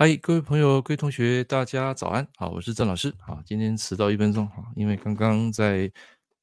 [0.00, 2.24] 嗨，各位朋友、各位同学，大家早安！
[2.36, 3.12] 好，我是郑老师。
[3.18, 5.90] 好，今天迟到一分钟，好，因为刚刚在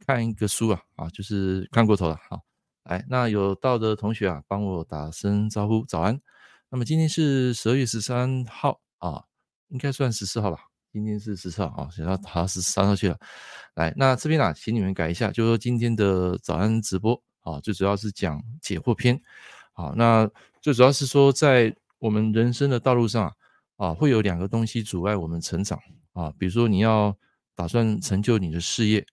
[0.05, 2.20] 看一个书啊，啊，就是看过头了。
[2.30, 2.44] 好，
[2.84, 6.20] 来，那有到的同学啊，帮我打声招呼，早安。
[6.70, 9.23] 那么今天是十二月十三号啊，
[9.70, 10.60] 应该算十四号吧？
[10.91, 13.18] 今天是十四号啊，想要爬十三号去了。
[13.76, 19.18] 来，那这边啊，请你们改一下，就说今天的早安直播啊，最主要是讲解惑篇。
[19.72, 20.30] 好，那
[20.62, 23.34] 最主要是说在我们人生的道路上啊。
[23.78, 25.80] 啊，会有两个东西阻碍我们成长
[26.14, 27.16] 啊，比如说你要
[27.56, 29.06] 打算成就你的事业，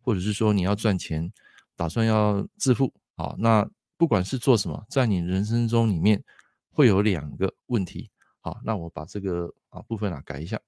[0.00, 1.32] 或者是说你要赚钱，
[1.76, 6.22] 打算要致富啊，那不管是做什么，在你人生中里面
[6.70, 8.10] 会有两个问题。
[8.40, 10.60] 好，那我把这个啊部分啊改一下。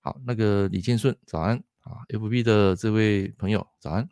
[0.00, 4.08] 好，那个李建顺，早安啊，FB 的这位朋友，早安。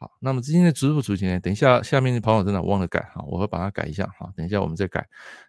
[0.00, 1.40] 好，那么今天的直播主题呢？
[1.40, 4.32] 等一下下面的跑跑真的忘了改哈，我会把它改一下哈。
[4.36, 5.04] 等一下我们再改。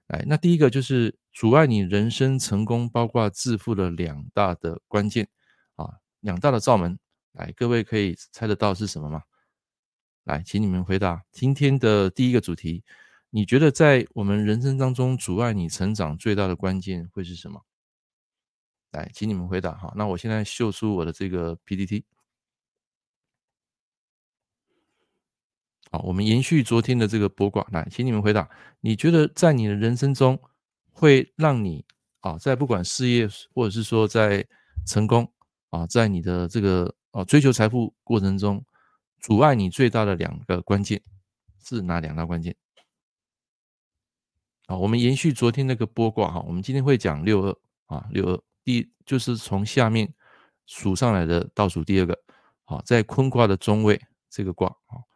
[0.08, 5.30] 来，那第一个就是阻碍你人生成功，包括致富的两大的关键
[5.76, 5.88] 啊，
[6.22, 6.98] 两大的罩门。
[7.34, 9.22] 来，各位可以猜得到是什么吗？
[10.24, 11.24] 来，请你们回答。
[11.32, 12.84] 今天的第一个主题，
[13.30, 17.64] 你觉得在我们人生当中阻碍你成长最大的关键会是什么？
[18.94, 19.94] 来，请你们回答哈。
[19.96, 22.04] 那我现在秀出我的这个 PPT。
[25.92, 28.48] 好，我们延续昨天的这个卜卦，来，请你们回答：
[28.80, 30.40] 你觉得在你的人生中，
[30.92, 31.84] 会让你
[32.20, 34.46] 啊，在不管事业或者是说在
[34.86, 35.34] 成功
[35.72, 38.64] 啊，在你的这个啊追求财富过程中，
[39.20, 41.02] 阻碍你最大的两个关键
[41.64, 42.56] 是哪两大关键？
[44.68, 47.58] 啊，我们延续昨天那个卜卦哈，我们今天会讲六二
[47.88, 50.14] 啊，六二第就是从下面
[50.68, 52.16] 数上来的倒数第二个，
[52.66, 55.09] 好，在坤卦的中位这个卦啊。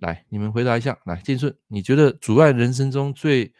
[0.00, 0.98] 来，你们回答一下。
[1.04, 3.52] 来，建顺，你觉得阻碍人生中最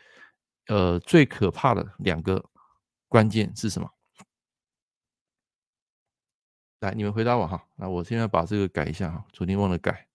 [0.67, 2.51] 呃最可怕的两个
[3.09, 3.91] 关键是什么？
[6.81, 7.67] 来，你们回答我哈。
[7.77, 10.07] 那我现在把这个改一下哈，昨天忘了改。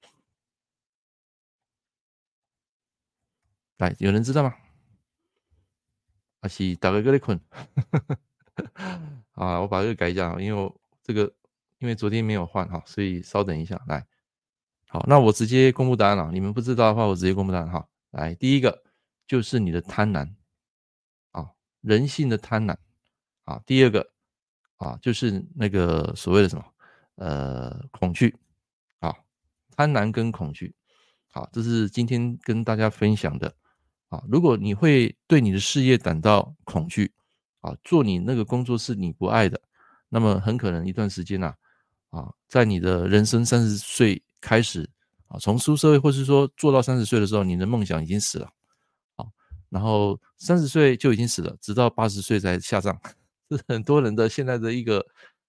[3.77, 4.55] 来，有人知道吗？
[6.39, 7.39] 阿西打个个的困。
[9.33, 11.31] 啊，我把这个改一下，因为我这个
[11.77, 13.79] 因为昨天没有换哈，所以稍等一下。
[13.85, 14.07] 来。
[14.95, 16.31] 好，那我直接公布答案了。
[16.31, 17.85] 你们不知道的话，我直接公布答案哈。
[18.11, 18.81] 来，第一个
[19.27, 20.33] 就是你的贪婪
[21.31, 21.49] 啊，
[21.81, 22.77] 人性的贪婪
[23.43, 23.61] 啊。
[23.65, 24.09] 第二个
[24.77, 26.63] 啊，就是那个所谓的什么
[27.15, 28.33] 呃恐惧
[28.99, 29.13] 啊，
[29.75, 30.73] 贪婪跟恐惧。
[31.27, 33.53] 好，这是今天跟大家分享的
[34.07, 34.23] 啊。
[34.29, 37.11] 如果你会对你的事业感到恐惧
[37.59, 39.61] 啊，做你那个工作是你不爱的，
[40.07, 41.53] 那么很可能一段时间呐
[42.11, 44.23] 啊，在你的人生三十岁。
[44.41, 44.89] 开始
[45.27, 48.49] 啊，从出社会，或是说做到三十岁的时候，你的梦想已经死了，
[49.15, 49.31] 好，
[49.69, 52.99] 然后三十岁就已经死了，直到八十岁才下葬，
[53.49, 55.05] 是很多人的现在的一个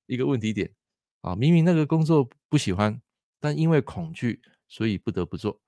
[0.06, 0.70] 一个问题点
[1.20, 1.34] 啊。
[1.34, 3.00] 明明那个工作不喜欢，
[3.40, 5.60] 但因为恐惧，所以不得不做。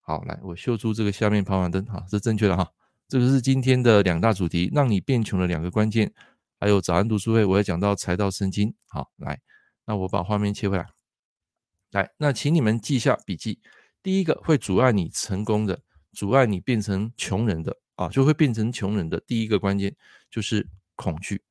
[0.00, 2.68] 好，来，我秀出这个下面跑马灯，哈，是正确的哈。
[3.08, 6.12] 这个是今天的两大主题，让你变穷的两个关键，
[6.60, 8.72] 还有早安读书会，我也讲到财道圣经。
[8.86, 9.40] 好，来，
[9.84, 10.86] 那我把画面切回来。
[11.90, 13.60] 来，那请你们记下笔记。
[14.02, 19.94] 第一个会阻碍你成功的，阻碍你变成穷人的啊，就会变成穷人的第一个关键
[20.30, 21.42] 就是恐惧。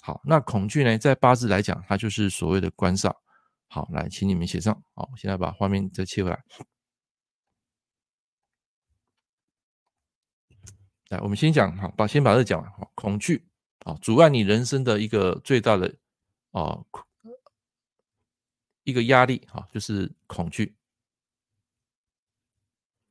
[0.00, 3.12] 好，那恐惧呢，在八字来讲，它就是所谓的官煞。
[3.66, 4.82] 好，来，请你们写上。
[4.94, 6.42] 好，现在把画面再切回来。
[11.08, 12.70] 来，我们先讲，好，把先把这讲完。
[12.72, 13.44] 好，恐惧
[13.80, 15.94] 啊，阻碍你人生的一个最大的
[16.52, 16.78] 啊。
[18.90, 20.74] 一个压力啊，就是恐惧。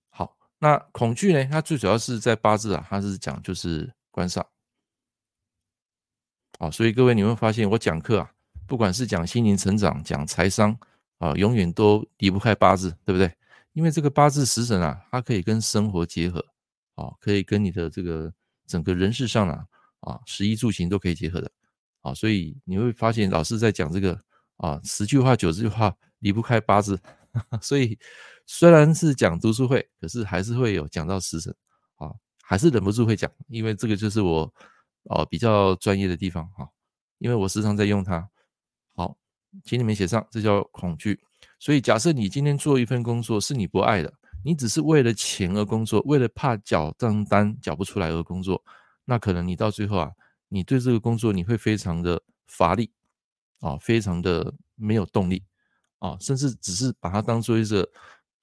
[0.10, 1.46] 好，那恐惧呢？
[1.46, 4.46] 它最主要是在八字啊，它是讲就是官煞。
[6.60, 8.32] 啊，所以各位你会发现，我讲课啊，
[8.68, 10.78] 不管是讲心灵成长、讲财商
[11.18, 13.34] 啊，永远都离不开八字，对不对？
[13.74, 16.46] 因为这个八字食神啊，它可以跟生活结合，
[16.96, 18.32] 啊，可以跟你的这个
[18.68, 19.66] 整个人事上啊，
[20.02, 21.50] 啊，食衣住行都可以结合的。
[22.02, 24.22] 啊，所以你会发现老师在讲这个。
[24.60, 27.00] 啊，十句话九句话离不开八字，
[27.62, 27.98] 所以
[28.46, 31.54] 虽然是讲读书会，可是还是会有讲到食神
[31.96, 32.12] 啊，
[32.44, 34.54] 还是忍不住会讲，因为这个就是我
[35.04, 36.68] 哦比较专业的地方哈，
[37.20, 38.30] 因为我时常在用它。
[38.96, 39.16] 好，
[39.64, 41.20] 请你们写上，这叫恐惧。
[41.58, 44.14] 所以假设你今天做一份工作是你不爱的，
[44.44, 48.62] 你只是为了钱而工作，为了怕缴账单缴不出来而工作，
[49.06, 50.12] 那可能你到最后啊，
[50.50, 52.92] 你对这个工作你会非常的乏力。
[53.60, 55.44] 啊，非常的没有动力
[56.00, 57.90] 啊，甚至只是把它当做一个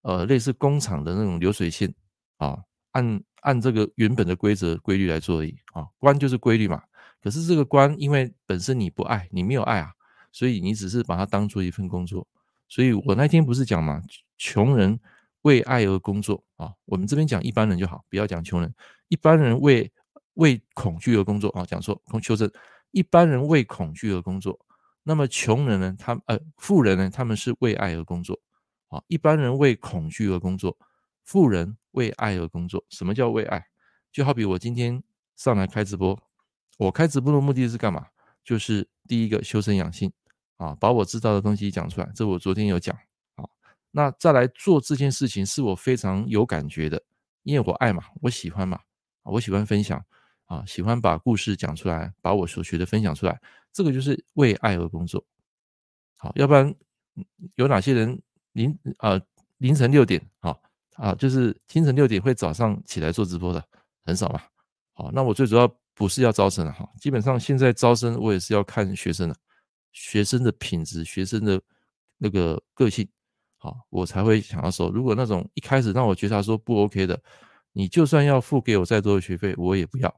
[0.03, 1.95] 呃类似工厂的那种流水线
[2.37, 2.59] 啊，
[2.93, 5.87] 按按这个原本的规则规律来做而已啊。
[5.99, 6.83] 官就是规律嘛，
[7.23, 9.93] 可是这个官，因为本身你不爱，你没有爱啊，
[10.33, 12.27] 所以你只是把它当做一份工作。
[12.69, 14.03] 所以我那天不是讲嘛，
[14.37, 14.99] 穷人
[15.43, 16.73] 为爱而工作啊。
[16.85, 18.75] 我们这边讲一般人就好，不要讲穷人。
[19.09, 19.93] 一般人为
[20.35, 22.51] 为恐惧而工作啊，讲错，空修正。
[22.91, 24.59] 一般人为恐惧而工作，
[25.09, 25.95] 那么穷人呢？
[25.97, 27.09] 他呃，富人呢？
[27.09, 28.41] 他们是为爱而工作
[28.89, 29.01] 啊。
[29.07, 30.77] 一般人为恐惧而工作，
[31.23, 32.85] 富人为爱而工作。
[32.91, 33.65] 什么叫为爱？
[34.11, 35.01] 就好比我今天
[35.37, 36.21] 上来开直播，
[36.77, 38.05] 我开直播的目的是干嘛？
[38.43, 40.13] 就是第一个修身养性
[40.57, 42.11] 啊，把我知道的东西讲出来。
[42.13, 42.93] 这我昨天有讲
[43.37, 43.45] 啊。
[43.93, 47.01] 那再来做这件事情，是我非常有感觉的，
[47.45, 48.81] 因为我爱嘛，我喜欢嘛，
[49.23, 50.05] 我喜欢分享
[50.47, 53.41] 啊，喜欢把故事讲出来，把我所学的分享出来。
[53.77, 55.23] 这个就是为爱而工作。
[56.17, 56.75] 好，要不然
[57.57, 58.19] 有哪些人
[58.53, 59.21] 凌啊
[59.59, 60.57] 凌晨六点啊
[60.95, 63.63] 啊，就是清晨六点会早上起来做直播的？
[64.07, 64.41] 很少嘛，
[64.95, 69.37] 好，那我最主要不是要招生了哈，基本上现在招生我也是要看学生的，
[69.93, 71.61] 学生的品质，学生的
[72.17, 73.07] 那个个性，
[73.59, 74.91] 好，我才会想要收。
[74.91, 77.23] 如果那种一开始让我觉得他说不 OK 的，
[77.73, 80.09] 你就算要付给我再多的学费，我也不要，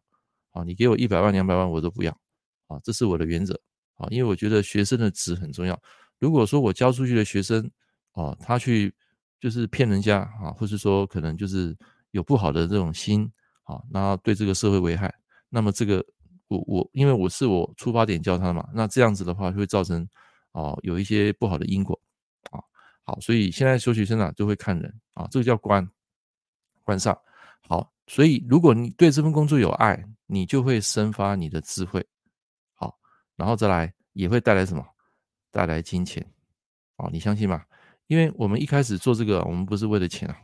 [0.53, 2.17] 啊，你给我一百万两百万我都不要，
[2.69, 3.61] 啊，这是我的原则，
[3.97, 5.79] 啊，因为我觉得学生的值很重要。
[6.21, 7.69] 如果说我教出去的学生，
[8.13, 8.95] 啊，他去
[9.41, 11.77] 就是骗人家啊，或是说可能就是
[12.13, 13.31] 有不好的这种心。
[13.65, 15.15] 啊，那对这个社会危害，
[15.51, 16.03] 那么这个
[16.47, 20.09] 我我因为我是我出发点教他的嘛，那这样子的话就会造成
[20.53, 22.01] 哦有一些不好的因果
[22.51, 22.57] 啊。
[23.03, 25.87] 好，所以现在修学生啊就会看人啊，这个叫官
[26.83, 27.15] 官煞。
[27.69, 32.03] 好，所以如果你对这份工作有爱，你就会生发你的智慧。
[33.39, 34.85] 然后再来也会带来什么？
[35.51, 36.31] 带来金钱。
[36.97, 37.65] 哦，你相信吗？
[38.09, 40.37] 因为我们一开始做这个，我们不是为了钱啊。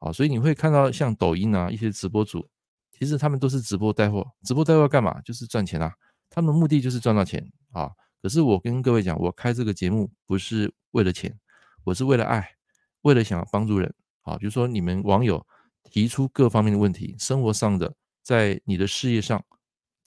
[0.00, 2.46] 哦，所以你会看到像抖音啊一些直播主。
[2.92, 5.18] 其实他们都是直播带货，直播带货干嘛？
[5.22, 5.94] 就是赚钱啊！
[6.28, 7.90] 他们的目的就是赚到钱啊！
[8.20, 11.38] 可是我跟各位讲，我开这个节目不是为了钱，
[11.84, 12.56] 我是为了爱，
[13.00, 14.36] 为了想要帮助人啊！
[14.36, 15.46] 比如说你们网友
[15.84, 19.42] 提出各方面的问题，生活上的，在你的事业上，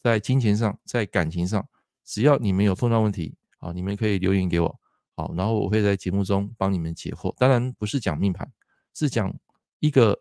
[0.04, 1.68] 在金钱上，在感情上，
[2.06, 4.80] 只要你们有碰到问题啊，你们可以留言给我，
[5.16, 7.34] 好，然后我会在节目中帮你们解惑。
[7.38, 8.52] 当然不是讲命盘，
[8.94, 9.34] 是讲
[9.80, 10.20] 一个。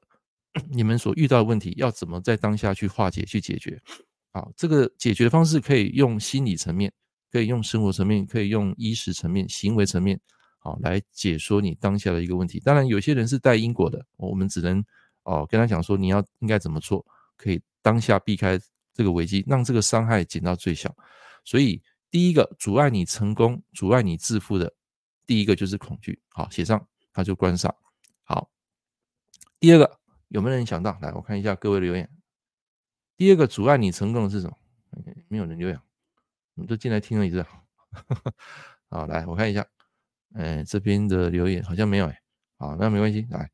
[0.68, 3.80] 你们所遇到的问题要怎么在当下去化解、去解决？
[4.34, 6.92] 好，这个解决方式可以用心理层面，
[7.30, 10.20] 可以用生活层面，可以用衣食层面、行为层面，
[10.58, 12.60] 好来解说你当下的一个问题。
[12.60, 14.84] 当然，有些人是带因果的，我们只能
[15.22, 17.02] 哦跟他讲说你要应该怎么做，
[17.38, 18.60] 可以当下避开
[18.92, 20.94] 这个危机，让这个伤害减到最小。
[21.44, 24.74] 所以，第一个阻碍你成功、阻碍你致富的，
[25.26, 26.22] 第一个就是恐惧。
[26.28, 27.74] 好，写上，它就关上。
[28.22, 28.50] 好，
[29.58, 30.00] 第二个。
[30.28, 30.98] 有没有人想到？
[31.02, 32.10] 来，我看一下各位留言。
[33.18, 34.56] 第二个阻碍你成功的是什么？
[35.28, 35.78] 没有人留言，
[36.54, 37.44] 你们都进来听了一次。
[38.88, 39.66] 好，来，我看一下。
[40.32, 42.22] 哎，这边的留言好像没有哎。
[42.56, 43.26] 好，那没关系。
[43.28, 43.50] 来，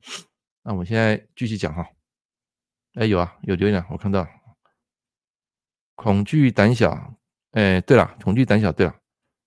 [0.62, 1.84] 那我们现在继续讲哈。
[2.92, 4.24] 哎，有啊，有留言，我看到。
[5.96, 7.18] 恐惧胆小。
[7.52, 8.70] 哎，对了，恐惧胆小。
[8.70, 8.94] 对了，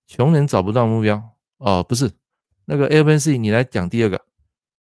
[0.07, 1.37] 穷人找不到目标。
[1.57, 2.11] 哦，不是，
[2.65, 4.25] 那个 A N C，你来讲第二个。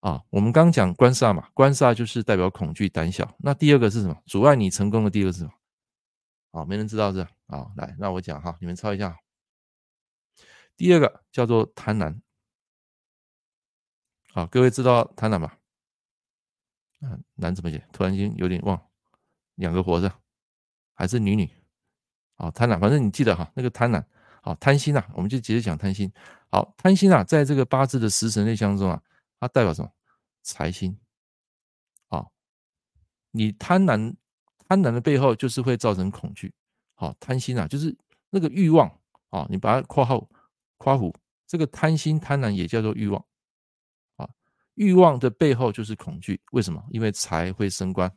[0.00, 3.35] 啊，我们刚讲官煞嘛，官煞就是代表恐惧、胆小。
[3.38, 4.23] 那第二个是什么？
[4.26, 5.52] 阻碍你成功的第二个是什么？
[6.50, 7.23] 啊，没人知道这。
[7.47, 9.16] 啊，来，那我讲哈，你们抄一下。
[10.76, 12.21] 第二个叫做贪婪。
[14.33, 15.52] 好，各位知道贪婪吗？
[17.00, 17.87] 啊，男怎么写？
[17.92, 18.90] 突然间有点忘，
[19.54, 20.12] 两个活着，
[20.94, 21.49] 还是女女？
[22.37, 24.05] 好，贪婪，反正你记得哈，那个贪婪，
[24.43, 26.12] 好，贪心呐，我们就直接讲贪心。
[26.50, 29.00] 好，贪心啊，在这个八字的食神类象中啊。
[29.41, 29.91] 它代表什么？
[30.43, 30.97] 财星
[32.09, 32.25] 啊！
[33.31, 34.14] 你贪婪，
[34.67, 36.55] 贪婪的背后就是会造成恐惧。
[36.95, 37.95] 好，贪心啊，就是
[38.31, 38.91] 那个欲望
[39.29, 39.47] 啊。
[39.50, 40.26] 你把它括号
[40.79, 41.14] 括弧，
[41.47, 43.23] 这个贪心贪婪也叫做欲望
[44.17, 44.26] 啊。
[44.75, 46.41] 欲望的背后就是恐惧。
[46.53, 46.83] 为什么？
[46.88, 48.11] 因为财会升官。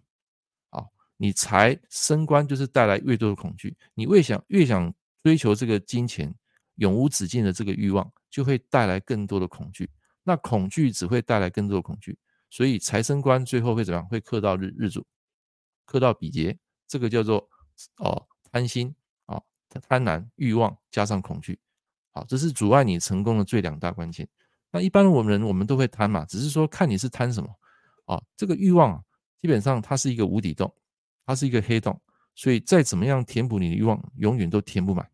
[1.17, 3.75] 你财升官就是带来越多的恐惧。
[3.93, 4.93] 你越想越想
[5.23, 6.33] 追求这个金钱
[6.75, 9.89] 永无止境的这个欲望，就会带来更多的恐惧。
[10.23, 12.17] 那恐惧只会带来更多的恐惧，
[12.49, 14.07] 所以财生官最后会怎么样？
[14.07, 15.05] 会克到日日主，
[15.85, 17.49] 克到比劫，这个叫做
[17.97, 18.93] 哦贪心
[19.25, 19.41] 啊，
[19.87, 21.57] 贪婪欲望加上恐惧，
[22.11, 24.27] 好，这是阻碍你成功的最两大关键。
[24.69, 27.49] 那一般我们人我们都会贪嘛，只是说看你是贪什么
[28.03, 28.21] 啊。
[28.35, 29.01] 这个欲望啊，
[29.41, 30.71] 基本上它是一个无底洞，
[31.27, 32.01] 它是一个黑洞，
[32.33, 35.07] 所以再怎么样填补你的欲望，永远都填不满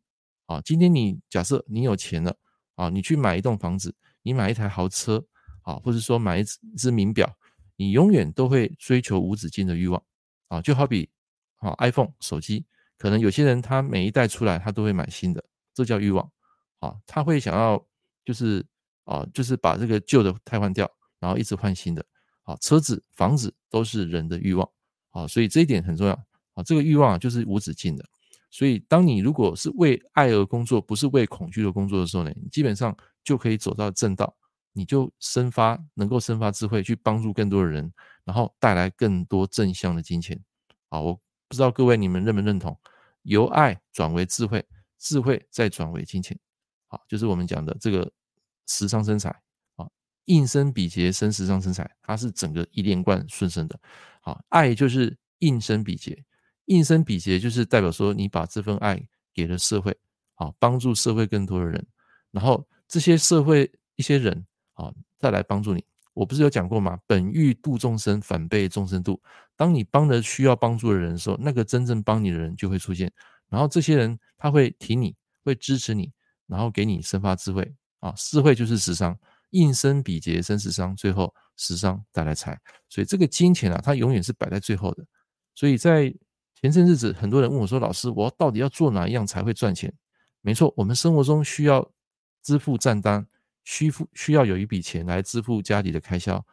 [0.46, 0.62] 啊。
[0.62, 2.34] 今天你假设你有钱了
[2.76, 3.94] 啊，你去买一栋房子。
[4.26, 5.22] 你买一台豪车，
[5.64, 6.46] 啊，或者说买一
[6.78, 7.30] 只名表，
[7.76, 10.02] 你永远都会追求无止境的欲望，
[10.48, 11.10] 啊，就好比
[11.58, 12.66] 啊，iPhone 手机，
[12.98, 15.44] 可能有些人他每一代出来他都会买新的，
[15.74, 16.32] 这叫欲望
[16.80, 17.86] 啊，他会想要
[18.24, 18.66] 就是
[19.04, 20.90] 啊，就是把这个旧的汰换掉，
[21.20, 22.06] 然后一直换新的
[22.44, 24.66] 啊，车子、房子都是人的欲望
[25.14, 26.14] 啊，所以这一点很重要
[26.54, 28.06] 啊，这个欲望就是无止境的。
[28.52, 34.36] 所以，当你如果是为爱而工作，不是为恐惧而工作的时候呢，你基本上就可以走到正道，
[34.74, 37.92] 你就生发能够生发智慧，去帮助更多的人，
[38.24, 40.40] 然后带来更多正向的金钱。
[40.90, 41.14] 好，我
[41.48, 42.78] 不知道各位你们认不认同，
[43.24, 44.64] 由爱转为智慧，
[45.00, 46.38] 智慧再转为金钱。
[46.86, 48.12] 好，就是我们讲的这个
[48.68, 49.36] 时尚生财，
[50.26, 53.80] 应生比劫生时尚生财，它是整个一连贯顺生的。
[54.22, 56.24] 好，爱就是应生比劫。
[56.66, 59.96] 应生比劫就是代表说，你把这份爱给了社会，
[60.36, 61.86] 啊，帮助社会更多的人，
[62.32, 65.84] 然后这些社会一些人，啊，再来帮助你。
[66.14, 66.98] 我不是有讲过吗？
[67.06, 69.22] 本欲度众生，反被众生度。
[69.58, 73.12] 当你帮了需要帮助的人的时候，那个真正帮你的人就会出现，
[73.50, 76.14] 然后这些人他会挺你，会支持你，
[76.48, 79.18] 然后给你生发智慧，啊，智慧就是食伤，
[79.54, 82.60] 应生比劫生食伤，最后食伤带来财。
[82.90, 85.06] 所以这个金钱啊，它永远是摆在最后的。
[85.56, 86.14] 所以在
[86.56, 89.94] 前阵日子，很多人问我说：“老师，我到底要做哪一样才会赚钱？”
[90.42, 91.90] 没错，我们生活中需要
[92.42, 93.26] 支付账单，
[93.64, 96.46] 需付需要有一笔钱来支付家里的开销，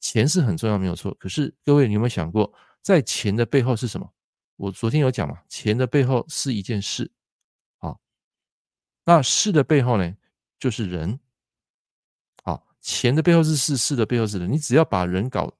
[0.00, 1.14] 钱是很重要，没有错。
[1.14, 4.08] 可是各位，你有没有想过，在钱的背后是什么？
[4.56, 7.10] 我昨天有讲嘛，钱的背后是一件事，
[7.78, 7.98] 好，
[9.04, 10.14] 那事的背后呢，
[10.58, 11.18] 就是人，
[12.82, 14.52] 钱的背后是事，事的背后是人。
[14.52, 15.50] 你只要把人搞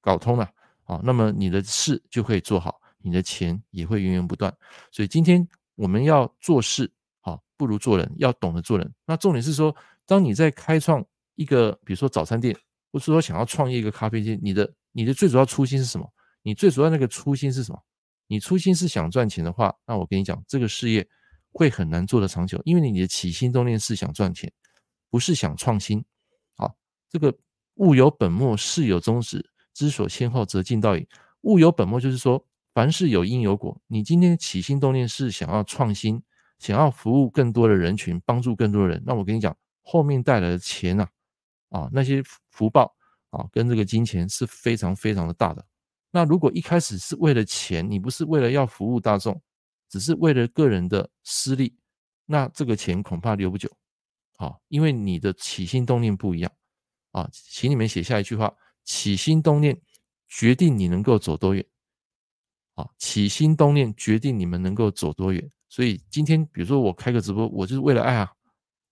[0.00, 0.50] 搞通了，
[0.84, 2.80] 啊，那么你的事就可以做好。
[3.00, 4.52] 你的钱也会源源不断，
[4.90, 8.92] 所以今天我们要做事，好，不如做人，要懂得做人。
[9.06, 11.04] 那重点是说，当你在开创
[11.36, 12.54] 一个，比如说早餐店，
[12.92, 16.12] 或是说想要创业一个咖啡店，你的你的最主要初心是什么？
[16.42, 17.80] 你最主要那个初心是什么？
[18.26, 21.06] 你初心是想赚钱的话，那我跟你讲，这个事业
[21.52, 24.52] 会很难做得长久，因为你的起心动念是想赚钱，
[25.08, 26.04] 不是想创新。
[27.10, 27.36] 这个
[27.74, 31.06] 物有本末，事有终始，知所先后，则近道矣。
[31.42, 32.44] 物有本末就是说。
[32.74, 36.22] 凡事有因有果，你今天起心动念是想要创新，
[36.60, 41.08] 想要服务更多的人群，帮助更多的人，那我跟你讲，后面带来的钱呐，
[41.70, 42.22] 啊，那些
[42.52, 42.94] 福报
[43.30, 45.64] 啊，跟这个金钱是非常非常的大的。
[46.12, 49.42] 那如果一开始是为了钱，你不是为了要服务大众，
[49.88, 51.74] 只是为了个人的私利，
[52.26, 53.68] 那这个钱恐怕留不久，
[54.36, 56.52] 啊，因为你的起心动念不一样，
[57.18, 59.76] 啊，请你们写下一句话：起心动念
[60.28, 61.64] 决定你能够走多远。
[62.74, 65.50] 啊，起心动念决定你们能够走多远。
[65.68, 68.32] 所以今天，比如说我开个直播，我就是为了爱啊。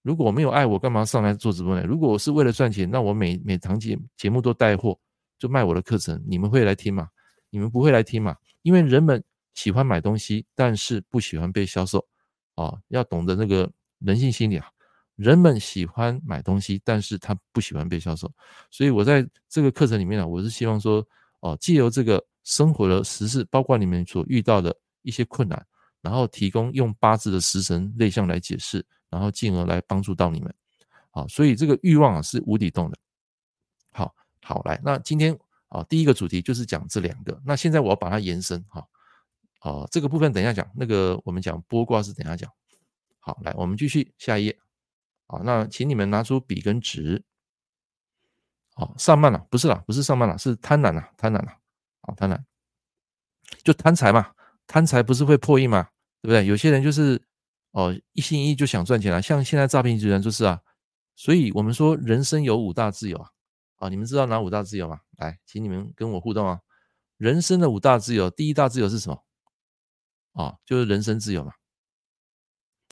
[0.03, 1.85] 如果我没有爱，我干嘛上来做直播呢？
[1.87, 4.99] 如果我是为了赚钱，那我每每堂节节目都带货，
[5.39, 7.09] 就卖我的课程，你们会来听吗？
[7.51, 8.37] 你们不会来听吗？
[8.63, 9.23] 因为人们
[9.55, 12.05] 喜欢买东西，但是不喜欢被销售。
[12.57, 14.69] 啊，要懂得那个人性心理啊。
[15.17, 18.33] 人们喜欢买东西，但是他不喜欢被销售。
[18.71, 21.05] 所以我在这个课程里面呢，我是希望说，
[21.41, 22.25] 哦，借由这个。
[22.47, 25.67] 生活的实事，包括你们所遇到的一些困难，
[26.01, 30.55] 然后提供用八字的食神类象来解释，然后进而来帮助到你们。
[31.11, 32.97] 好，所以这个欲望啊是无底洞的。
[33.91, 37.37] 好，好来，那今天啊第一个主题就是讲这两个。
[37.45, 38.87] 那现在我要把它延伸哈，
[39.59, 40.65] 好，这个部分等一下讲。
[40.77, 42.49] 那个我们讲剥卦是等一下讲。
[43.19, 44.57] 好，来我们继续下一页。
[45.27, 47.25] 啊，那请你们拿出笔跟纸。
[48.75, 51.53] 好，上慢了，不是啦，不是上慢了，是贪婪了，贪婪了。
[52.03, 52.43] 啊，贪婪
[53.65, 54.33] 就贪财嘛，
[54.67, 55.83] 贪财不是会破亿嘛，
[56.21, 56.45] 对不对？
[56.47, 57.21] 有些人就是
[57.71, 60.61] 哦，一心一意就想赚钱啊，像现在诈骗集团就是啊。
[61.15, 63.31] 所以我们说人生有五大自由啊，
[63.77, 65.01] 啊，你们知道哪五大自由吗？
[65.17, 66.61] 来，请你们跟我互动啊。
[67.17, 69.25] 人生的五大自由，第一大自由是什么？
[70.33, 71.53] 啊，就是人身自由嘛。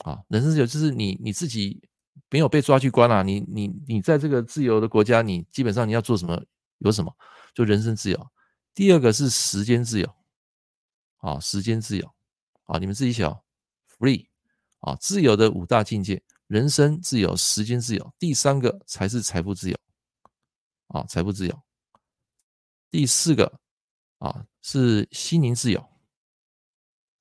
[0.03, 1.87] 啊，人身自由就是你你自己
[2.29, 6.43] 没有被抓去关啊，你你你在这个自由的国家，你基本上你要做什么
[6.79, 7.15] 有什么，
[7.53, 8.31] 就人身自由。
[8.73, 10.15] 第二个是时间自由，
[11.17, 12.13] 啊，时间自由，
[12.63, 13.23] 啊，你们自己写
[13.97, 14.27] ，free，
[14.79, 19.77] 啊，自由的五大境界，人生自由，时间自由，第三个才是财富自由，
[20.87, 21.61] 啊，财富自由，
[22.91, 23.59] 第四个，
[24.17, 25.85] 啊，是心灵自由，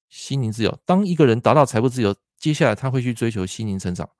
[0.09, 0.81] 心灵自由。
[0.85, 4.11] 当一个人达到财富自由，接下来他会去追求心灵成长。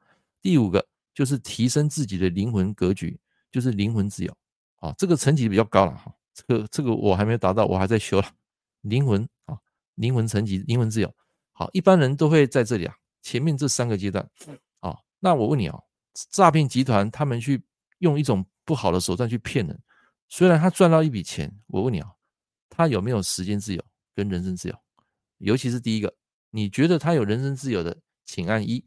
[0.45, 3.19] 第五个就是提升自己的灵魂格局，
[3.51, 4.37] 就是灵魂自由，
[4.77, 6.15] 啊，这个层级比较高了哈。
[6.35, 8.31] 这个这个我还没有达到，我还在修了。
[8.83, 9.57] 灵魂啊，
[9.95, 11.11] 灵魂层级，灵魂自由。
[11.53, 14.29] 好，一般人都会在这里啊，前面这三个阶段
[14.81, 14.99] 啊。
[15.19, 15.81] 那我问你啊，
[16.31, 17.65] 诈骗集团他们去
[18.01, 19.81] 用一种不好的手段去骗人，
[20.29, 22.11] 虽然他赚到一笔钱，我问你啊，
[22.69, 23.83] 他有没有时间自由
[24.15, 24.79] 跟人身自由？
[25.39, 26.15] 尤其是第一个，
[26.51, 27.97] 你觉得他有人身自由的，
[28.27, 28.85] 请按一；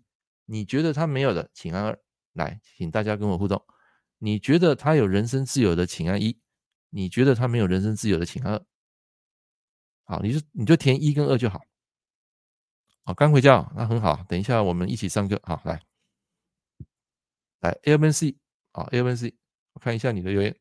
[0.49, 1.99] 你觉得他没有的，请按二。
[2.33, 3.63] 来，请大家跟我互动。
[4.17, 6.39] 你觉得他有人身自由的，请按一；
[6.89, 8.65] 你觉得他没有人身自由的，请按二。
[10.05, 11.61] 好，你就你就填一跟二就好。
[13.03, 14.23] 好，刚回家，那很好。
[14.27, 15.39] 等一下我们一起上课。
[15.43, 15.81] 好，来，
[17.59, 18.37] 来，A、M、C
[18.71, 19.35] 好，A、M、C，
[19.73, 20.55] 我看一下你的留言。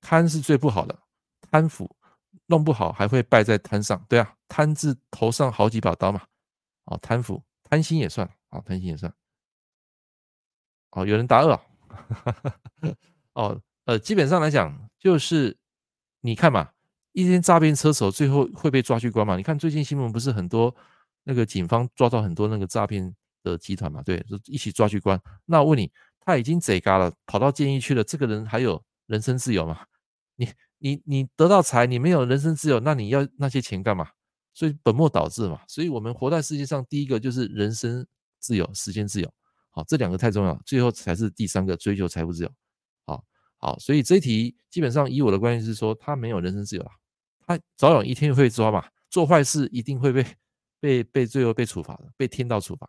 [0.00, 0.98] 贪是最不好的，
[1.50, 1.96] 贪腐
[2.46, 4.04] 弄不好还会败在贪上。
[4.08, 6.26] 对啊，贪字头上好几把刀嘛。
[6.86, 9.12] 哦，贪腐、贪心也算啊，贪心也算。
[10.90, 11.60] 哦，有人答二。
[13.34, 15.56] 哦，呃，基本上来讲，就是
[16.20, 16.70] 你看嘛，
[17.12, 19.36] 一天诈骗车手最后会被抓去关嘛？
[19.36, 20.74] 你看最近新闻不是很多，
[21.24, 24.02] 那个警方抓到很多那个诈骗的集团嘛？
[24.02, 25.20] 对，就一起抓去关。
[25.44, 25.90] 那我问你，
[26.20, 29.84] 他已经贼嘎了，跑到监狱去了，这个人还有人身自由吗？
[30.36, 34.10] 你你你得到财，你没有人身自由，那你要那些钱干嘛？
[34.56, 35.60] 所以本末倒置嘛。
[35.68, 38.06] 所以我们活在世界上，第一个就是人身
[38.40, 39.30] 自由、时间自由，
[39.70, 42.50] 好，这两个太重要，最后才是第三个追求财富自由。
[43.04, 43.22] 好，
[43.58, 46.90] 好，所以这一题基本上以我的观念是说，他没有人身自由了，
[47.46, 50.24] 他早晚一天会抓嘛，做坏事一定会被
[50.80, 52.88] 被被最后被处罚的，被天道处罚。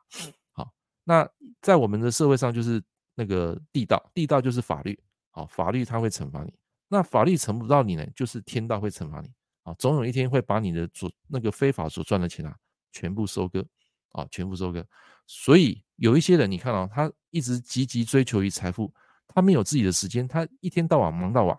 [0.54, 0.72] 好，
[1.04, 1.30] 那
[1.62, 2.82] 在我们的社会上就是
[3.16, 4.98] 那个地道，地道就是法律，
[5.32, 6.54] 好，法律它会惩罚你。
[6.88, 9.30] 那法律惩不到你呢，就是天道会惩罚你
[9.68, 9.76] 啊！
[9.78, 12.56] 总有一天会把你的所那个非法所赚的钱啊，
[12.94, 13.66] 全部收割
[14.14, 14.86] 啊，全部收割。
[15.26, 18.94] 所以有一些人，你看啊，他一直积极追求于财富，
[19.28, 21.58] 他没有自己的时间，他一天到晚忙到晚，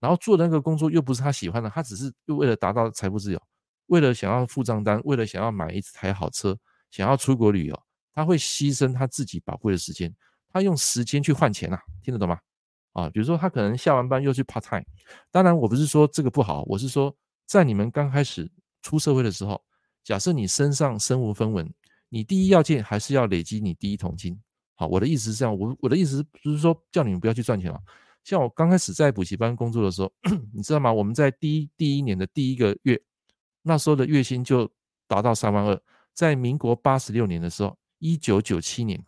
[0.00, 3.42] 然后做的那个工作又不是他喜欢的，他只是为了达到财富自由，
[3.88, 6.58] 为了想要付账单，为了想要买一台好车，
[6.90, 7.82] 想要出国旅游，
[8.14, 10.14] 他会牺牲他自己宝贵的时间，
[10.50, 12.38] 他用时间去换钱啊，听得懂吗？
[12.94, 14.84] 啊，比如说他可能下完班又去 part time，
[15.30, 17.14] 当然我不是说这个不好，我是说
[17.52, 19.62] 在你们刚开始出社会的时候，
[20.02, 21.70] 假设你身上身无分文，
[22.08, 24.40] 你第一要件还是要累积你第一桶金。
[24.74, 27.78] 好，我的意思是这样，我我的意思不是说叫你们不要去赚钱啊。
[28.24, 30.10] 像我刚开始在补习班工作的时候，
[30.54, 30.90] 你知道吗？
[30.90, 32.98] 我们在第一第一年的第一个月，
[33.60, 34.66] 那时候的月薪就
[35.06, 35.78] 达到三万二，
[36.14, 39.04] 在民国八十六年的时候，一九九七年，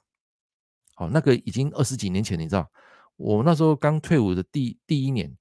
[0.92, 2.70] 好，那个已经二十几年前，你知道。
[3.16, 5.34] 我那时候刚退伍的第第一年，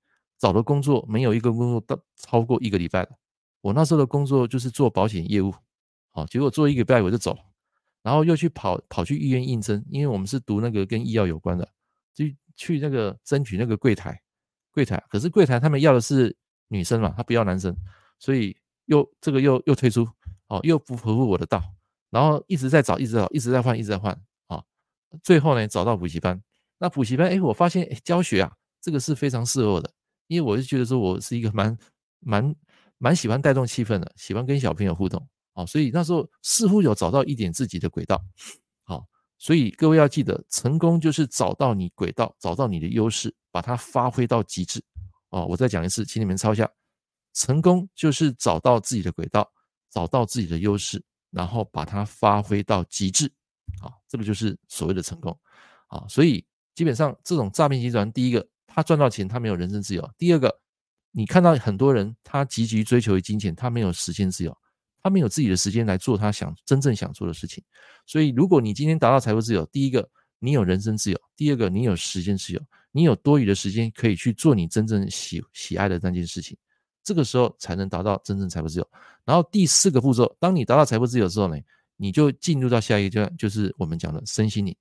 [0.43, 3.12] 找的工作没有一个工作到超过一个礼拜的。
[3.62, 5.53] 我那时候的工作就是做保险业务，
[6.12, 7.38] 好，结果做一个礼拜我就走，
[8.01, 11.65] 然后又去跑跑去医院应征，因为我们是读那个跟医药有关的，
[12.13, 12.25] 就
[12.58, 14.21] 去那个争取那个柜台，
[14.73, 16.36] 柜台，可是柜台他们要的是
[16.67, 17.73] 女生嘛，他不要男生，
[18.19, 18.53] 所以
[18.88, 20.06] 又这个又又退出，
[20.47, 21.63] 哦，又不符合我的道，
[22.10, 24.12] 然后一直在找，一直找，一直在换，一直在换，
[24.47, 24.62] 啊，
[25.23, 26.43] 最后呢找到补习班。
[26.79, 28.51] 那补习班，哎，我发现，哎，教学啊，
[28.82, 29.89] 这个是非常适合我的，
[30.27, 31.77] 因为我是觉得说，我是一个蛮
[32.19, 32.55] 蛮
[32.97, 38.21] 蛮喜欢带动气氛的，喜欢跟小朋友互动，好，所以那时候似乎有找到一点自己的轨道，
[38.83, 39.05] 好，
[39.38, 44.83] 所以各位要记得，成功就是找到你轨道，找到你的优势，把它发挥到极致，
[45.29, 46.69] 哦，我再讲一次，请你们抄下，
[47.33, 49.51] 成功就是找到自己的轨道，
[49.91, 53.31] 找到自己的优势，然后把它发挥到极致，
[53.81, 55.38] 好，这个就是所谓的成功，
[55.88, 56.45] 好，所以。
[56.75, 60.59] 基本上，这种诈骗集团，第一个，他赚到钱，他没有人身自由；第二个，
[61.12, 64.57] 你看到很多人，他积极追求于金钱，他没有时间自由，
[65.03, 67.63] 他没有自己的时间来做他想真正想做的事情。
[68.07, 70.09] 所以，如果你今天达到财富自由，第一个，
[70.39, 72.59] 你有人身自由；第二个，你有时间自由，
[72.91, 76.57] 你有多余的时间可以去做你真正喜喜爱的那件事情，
[77.03, 78.89] 这个时候才能达到真正财富自由。
[79.23, 81.55] 然后第四个步骤，当你达到财富自由之后呢，
[81.95, 84.75] 你就进入到下一个阶段，就是我们讲的身心灵。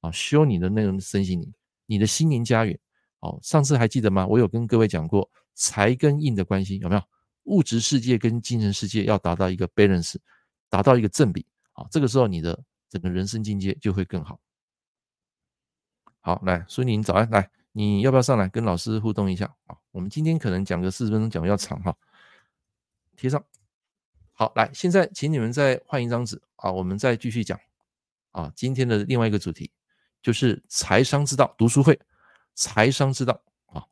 [0.00, 1.50] 啊，修你的那种身心灵，
[1.86, 2.78] 你的心灵家园。
[3.20, 4.26] 哦，上次还记得吗？
[4.26, 7.02] 我有跟各位讲过财跟印的关系，有没有？
[7.44, 10.16] 物质世界跟精神世界要达到一个 balance，
[10.68, 11.46] 达到一个正比。
[11.74, 14.40] 啊，这个时候你的整个人生境界就会更好。
[16.20, 19.46] 好，来，孙宁早安，来，你要不要上来跟老师互动一下？
[19.66, 21.96] 啊，我们今天可能讲个四十分钟，讲比较长哈。
[23.16, 23.44] 贴上。
[24.32, 27.58] 好，来，现在请你们再换一张纸啊，我们再继续讲。
[28.32, 29.70] 啊，今天的另外一个主题
[30.20, 31.98] 就是财商之道读书会，
[32.56, 33.86] 财商之道啊，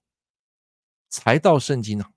[1.08, 2.10] 财道圣经啊，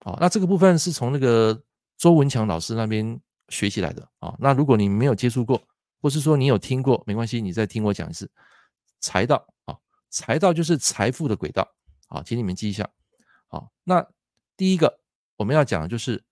[0.00, 1.64] 啊，那这个部分是从那个
[1.96, 4.36] 周文强老师那边学习来的啊。
[4.38, 5.62] 那如果你没有接触过，
[6.02, 8.30] 或是说你有听过，没关系，你再听我讲一次。
[9.00, 9.78] 财道啊，
[10.10, 11.66] 财道就是财富的轨道
[12.08, 12.86] 啊，请你们记一下。
[13.48, 14.06] 好，那
[14.56, 15.00] 第一个
[15.36, 16.22] 我们要讲的就是，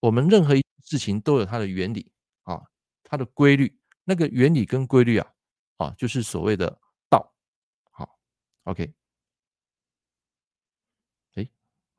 [0.00, 2.62] 我们任何一事情都有它的原理啊，
[3.02, 3.78] 它的规律。
[4.04, 5.32] 那个原理跟规律啊，
[5.76, 6.76] 啊，就是所谓的
[7.08, 7.32] 道。
[7.92, 8.18] 好
[8.64, 8.92] ，OK，
[11.34, 11.48] 哎，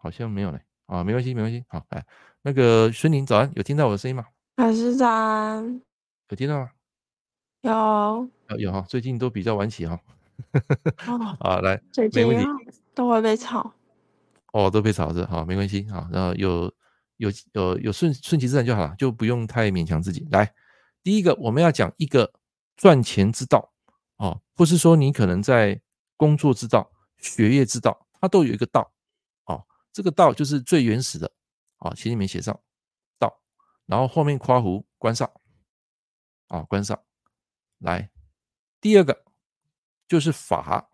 [0.04, 1.64] 好像没有嘞，啊，没关系，没关系。
[1.70, 2.06] 好，来，
[2.42, 4.26] 那个孙宁早安，有听到我的声音吗？
[4.58, 5.82] 老师早安，
[6.28, 6.70] 有听到吗？
[7.62, 9.98] 有，有有哈，最近都比较晚起哈。
[11.08, 13.74] 哦， 好，来，最近没问题，都会被吵。
[14.52, 16.70] 哦，都被吵着，好，没关系，啊，然后有
[17.16, 20.28] 有有有顺顺其自然就好了，就不用太勉强自己。
[20.32, 20.54] 来，
[21.02, 22.30] 第一个我们要讲一个
[22.76, 23.72] 赚钱之道，
[24.18, 25.80] 哦，或是说你可能在
[26.18, 28.93] 工作之道、学业之道，它都有一个道，哦，
[29.94, 31.32] 这个道就是最原始的，
[31.78, 32.60] 啊，请你们写上
[33.18, 33.42] 道，
[33.86, 35.32] 然后后面括弧关上，
[36.48, 37.02] 啊，关上。
[37.78, 38.12] 来，
[38.82, 39.24] 第二个
[40.08, 40.90] 就是法，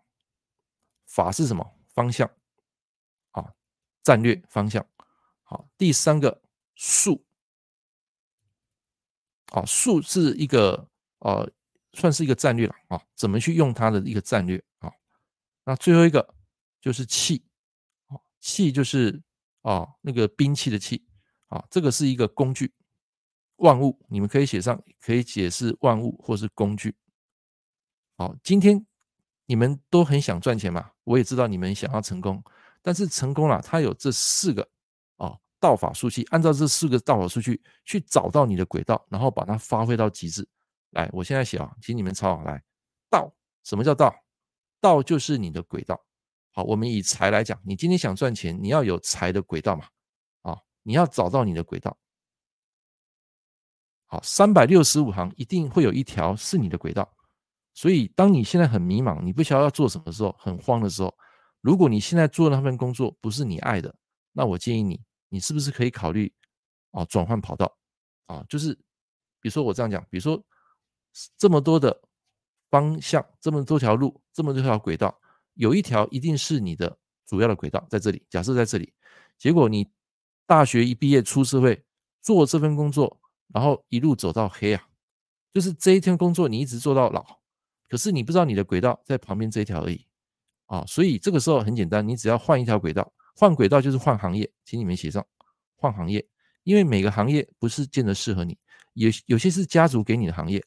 [1.07, 1.75] 法是什么？
[1.87, 2.29] 方向。
[3.31, 3.53] 啊
[4.01, 4.83] 战略方向，
[5.43, 6.41] 好，第三个
[6.73, 7.23] 术，
[9.51, 11.47] 啊，术是一个呃，
[11.93, 14.91] 算是一个战略了啊，怎么去用它的一个战略啊？
[15.63, 16.33] 那最后一个
[16.81, 17.45] 就是气，
[18.39, 19.21] 器就是
[19.61, 21.05] 啊那个兵器的器，
[21.47, 22.73] 啊，这个是一个工具，
[23.57, 26.95] 万物，你们可以写上，可以解释万物或是工具。
[28.17, 28.85] 好，今天
[29.45, 32.43] 你们都很想赚钱嘛，我也知道你们想要成功。
[32.81, 34.67] 但是成功了，它有这四个
[35.17, 40.47] 啊道法术器，按照这四个道法术器去找到你的轨道，然后把它发挥到极致。
[40.91, 42.63] 来，我现在写啊，请你们抄好来。
[43.09, 44.13] 道，什么叫道？
[44.81, 46.01] 道就是你的轨道。
[46.51, 49.85] 好，我们以财来讲，你今天想赚钱，你要有财的轨道嘛？
[50.41, 51.97] 啊，你要找到你的轨道。
[54.07, 57.07] 好，三百六十五行一定会有一条是你的轨道。
[57.75, 61.15] 所以，当你现在很迷茫，你不晓得要做什么的时候，很慌的时候。
[61.61, 63.93] 如果你现在做的那份工作不是你爱的，
[64.31, 66.33] 那我建议你，你是不是可以考虑
[66.91, 67.77] 啊转换跑道
[68.27, 68.43] 啊？
[68.47, 68.73] 就是
[69.41, 70.41] 比如说我这样讲，比如说
[71.37, 72.01] 这么多的
[72.69, 75.18] 方向，这么多条路，这么多条轨道，
[75.59, 78.25] 有一条一定是你的主要的轨道在这里。
[78.29, 78.93] 假设在这里，
[79.37, 79.85] 结果你
[80.45, 81.83] 大学一毕业出社会
[82.21, 83.19] 做这份工作，
[83.53, 84.87] 然后一路走到黑啊，
[85.51, 87.25] 就是这一天工作你一直做到老，
[87.89, 90.05] 可是你不知道你的轨道在旁边这一条而已。
[90.67, 95.25] 啊，所以这个时候很简单，你只要换一条轨道，换轨道就是换行业，请你们写上
[95.75, 96.25] 换行业，
[96.63, 98.57] 因为每个行业不是见得适合你，
[98.93, 100.63] 有有些是家族给你的行业，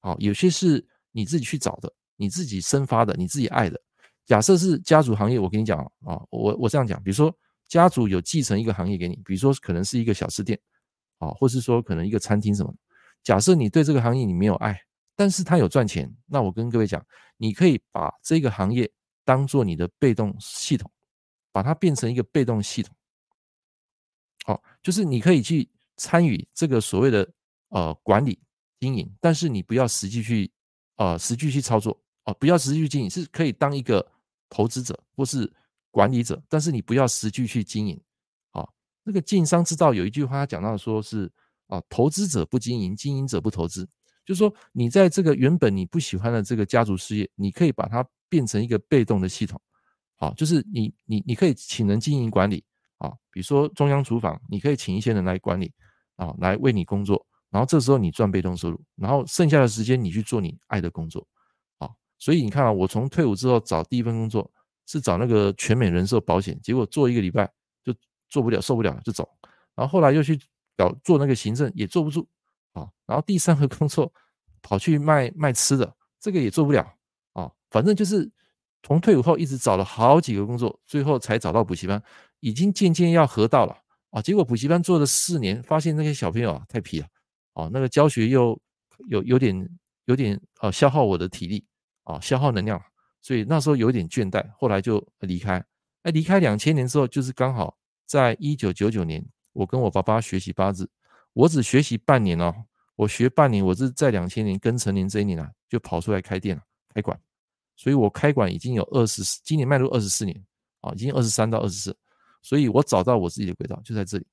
[0.00, 3.80] 啊，有些是你自己去找的，你自己生发的，你自己爱的。
[4.26, 7.34] 假设是家族行业，我跟你讲啊，我我这样讲，比如说
[7.68, 10.60] 家族有继承一个行业给你，比如说可能是一个小吃店，
[11.18, 12.74] 啊，或是说可能一个餐厅什么。
[13.22, 14.78] 假设你对这个行业你没有爱，
[15.14, 17.02] 但是他有赚钱，那我跟各位讲，
[17.38, 18.90] 你可以把这个行业。
[19.26, 20.88] 当做你的被动系统，
[21.50, 22.94] 把它变成一个被动系统。
[24.44, 27.28] 好，就是你可以去参与这个所谓的
[27.70, 28.38] 呃管理
[28.78, 30.48] 经营，但是你不要实际去
[30.94, 34.06] 呃实际去操作哦，不要实际去经营，是可以当一个
[34.48, 35.52] 投资者或是
[35.90, 38.00] 管理者，但是你不要实际去经营。
[38.50, 41.30] 好，那个晋商之道有一句话，讲到说是
[41.68, 43.88] 啊，投资者不经营，经营者不投资。
[44.24, 49.60] 就是说，你在这个原本你不喜欢的这个家族事业，你可以把它变成一个被动的系统，
[50.16, 52.64] 好，就是你你你可以请人经营管理，
[52.98, 55.72] 啊，比如说中央厨房，你可以请一些人来管理，
[56.16, 61.24] 啊，来为你工作，然后这时候你赚被动收入，然后剩下的时间你去做你爱的工作，
[62.18, 64.50] 所以你看啊，我从退伍之后找第一份工作
[64.86, 67.50] 是找那个全美人寿保险，结果做一个礼拜
[67.84, 67.94] 就
[68.28, 69.28] 做不了，受不了就走，
[69.74, 70.40] 然后后来又去
[70.76, 72.26] 搞做那个行政也坐不住。
[72.72, 74.12] 啊，然后第三个工作
[74.60, 76.86] 跑去卖卖吃的，这个也做不了
[77.32, 77.50] 啊。
[77.70, 78.30] 反正就是
[78.82, 82.02] 从退伍后一直找了好几个工作，最后才找到补习班，
[82.40, 83.74] 已经渐渐要合到了
[84.10, 84.20] 啊。
[84.20, 87.06] 结果补习班做了四年，发现那些小朋友啊太皮了
[87.54, 88.60] 啊，那个教学又
[89.08, 89.68] 有有点
[90.04, 91.64] 有点呃消耗我的体力
[92.06, 92.80] 啊，消耗能量，
[93.20, 95.62] 所以那时候有点倦怠，后来就离开。
[96.02, 100.88] 哎，离开两千年之后，就是刚好在一九九九年，我跟我爸爸学习八字。
[101.32, 102.54] 我只学习半年哦，
[102.94, 106.62] 我学半年，我是在两千年庚辰年这一年啊，就跑出来开店了，
[106.94, 107.20] 开馆，
[107.74, 110.42] 所以我开馆已经有二十，今年迈入二十四年
[110.80, 111.96] 啊，已经二十三到二十四，
[112.40, 114.26] 所以我找到我自己的轨道就在这里。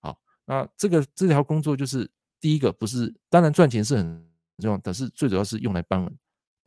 [0.00, 2.08] 好，那这个这条工作就是
[2.40, 4.26] 第一个，不是当然赚钱是很
[4.58, 6.18] 重要，但是最主要是用来帮人，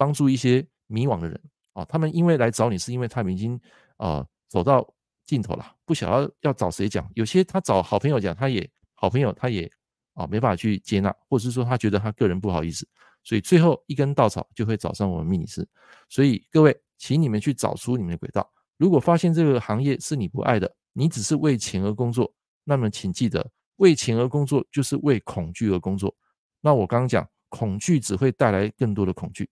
[0.01, 1.39] 帮助一些迷惘的人
[1.73, 3.59] 啊，他们因为来找你是因为他们已经
[3.97, 4.91] 啊走到
[5.25, 8.67] 尽头了，不晓得要找谁讲，有些他找好朋友讲，他也。
[8.93, 9.67] 好朋友他也
[10.13, 12.87] 啊没法去接纳，或者是说他觉得他个人不好意思，
[13.23, 15.67] 所以最后一根稻草就会找上我们命理师。
[16.07, 18.47] 所以各位，请你们去找出你们的轨道。
[18.77, 22.31] 如果发现这个行业是你不爱的，你只是为钱而工作，
[22.63, 23.43] 那么请记得，
[23.77, 26.15] 为钱而工作就是为恐惧而工作。
[26.61, 29.49] 那我刚刚讲，恐惧只会带来更多的恐惧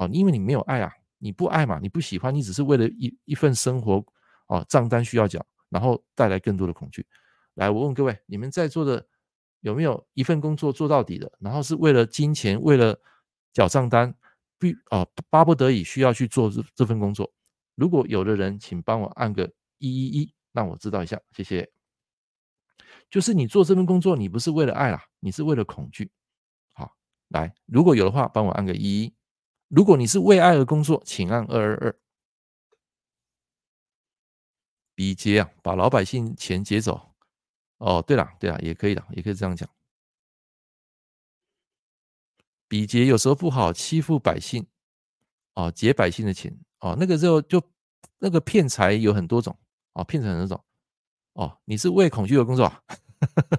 [0.00, 4.02] 啊，因为你没有爱啊，你不爱嘛，你不喜欢，你只是为了一一份生活
[4.46, 7.06] 啊账单需要缴，然后带来更多的恐惧。
[7.52, 9.06] 来，我问各位，你们在座的
[9.60, 11.30] 有没有一份工作做到底的？
[11.38, 12.98] 然后是为了金钱，为了
[13.52, 14.14] 缴账单，
[14.58, 17.30] 必啊巴不得已需要去做这这份工作。
[17.74, 21.70] 如果有的人，请帮我按个一一一，让我知道一下，谢谢。
[23.10, 26.10] 就是你做这份工作，你不是为了爱啦，你是为了恐惧。
[26.72, 26.96] 好，
[27.28, 29.14] 来，如果有的话，帮我按个一一。
[29.70, 31.96] 如果你是为爱而工作，请按二二二。
[34.96, 37.14] 比劫啊，把老百姓钱劫走。
[37.78, 39.70] 哦，对了，对了，也可以的，也可以这样讲。
[42.66, 44.66] 比劫有时候不好，欺负百姓，
[45.54, 47.62] 哦，劫百姓的钱，哦，那个时候就
[48.18, 49.56] 那个骗财有很多种，
[49.92, 50.62] 哦，骗财很多种，
[51.34, 52.82] 哦，你是为恐惧而工作啊？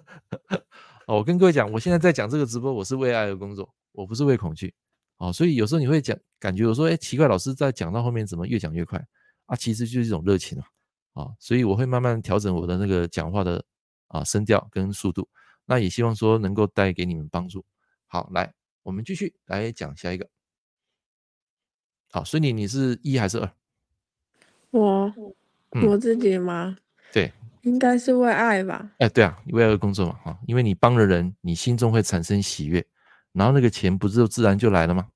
[1.08, 4.76] 哦，我跟各位讲，我现在在讲这个直播，我是为爱而工作，我不是为恐惧。
[5.22, 9.00] 哦，所以有时候你会讲，感觉我说，哎，奇怪，老师在讲到后面怎么越讲越快
[9.46, 9.56] 啊？
[9.56, 10.66] 其实就是一种热情啊。
[11.14, 13.64] 啊，所以我会慢慢调整我的那个讲话的
[14.08, 15.30] 啊声调跟速度，
[15.66, 17.64] 那也希望说能够带给你们帮助。
[18.08, 20.28] 好，来，我们继续来讲下一个。
[22.10, 23.52] 好，所以你你是一还是二？
[24.72, 25.14] 我
[25.86, 26.76] 我自己吗？
[26.78, 26.82] 嗯、
[27.14, 28.90] 对，应该是为爱吧。
[28.98, 32.86] 哎，对啊，为爱而工作嘛，哈，因为你帮了人，你心中会产生喜悦，
[33.34, 35.08] 然后那个钱不是就自然就来了吗？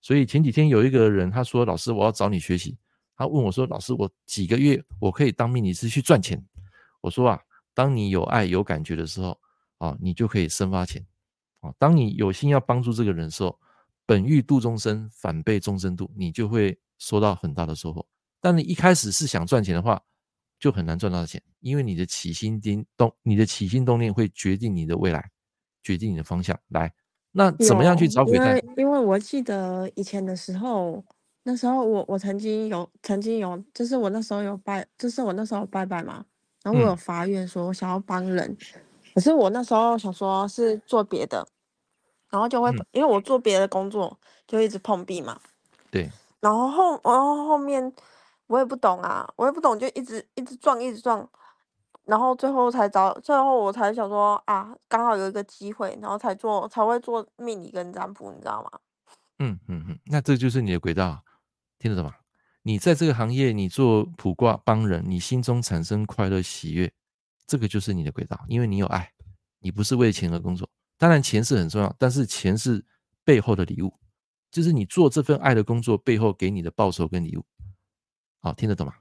[0.00, 2.76] 所以前几天有一个人他说：“老师，我要找你学习。”
[3.16, 6.44] 他问我说：“老师，我几个月我可以当命理师去赚钱？”
[7.00, 7.40] 我说：“啊，
[7.72, 9.38] 当你有爱有感觉的时候，
[9.78, 11.04] 啊，你就可以生发钱。
[11.60, 13.56] 啊，当你有心要帮助这个人的时候，
[14.04, 18.04] 本欲度众生，反被众生度，你就会收到很大的收获。
[18.40, 20.02] 但你一开始是想赚钱的话，
[20.58, 22.60] 就很难赚到钱，因为你的起心
[22.96, 25.30] 动，你的起心动念会决定你的未来，
[25.84, 26.58] 决定你的方向。
[26.68, 26.92] 来，
[27.32, 28.58] 那怎么样去找鬼带？
[28.58, 31.02] 因为，因为我记得以前的时候。”
[31.44, 36.24] 那时候我我曾经有曾经有，就是我那时候有拜，就是我那时候拜拜嘛，
[36.62, 38.56] 然后我有发愿说我想要帮人，嗯、
[39.12, 41.44] 可是我那时候想说是做别的，
[42.30, 44.16] 然后就会、嗯、因为我做别的工作
[44.46, 45.36] 就一直碰壁嘛，
[45.90, 47.92] 对，然后后然后后面
[48.46, 51.28] 我也不懂啊，我也不懂就一直一直撞一直撞，
[52.04, 58.80] 然后最后才找最后我才想说啊，刚好有一个机会，然后才做才会做命理跟占卜，你知道吗？
[59.38, 61.22] 嗯嗯嗯，那这就是你的轨道。
[61.78, 62.14] 听得懂吗？
[62.62, 66.92] 你在这个行业，你做卜卦帮人，你心中产生快乐喜悦，
[67.44, 69.12] 这个就是你的轨道，因为你有爱，
[69.58, 70.68] 你不是为钱而工作。
[70.96, 72.84] 当然钱是很重要，但是钱是
[73.24, 73.92] 背后的礼物，
[74.50, 77.44] 就是你做这份爱的工作背后给你的报酬跟礼物。
[78.40, 78.94] 好，听得懂吗？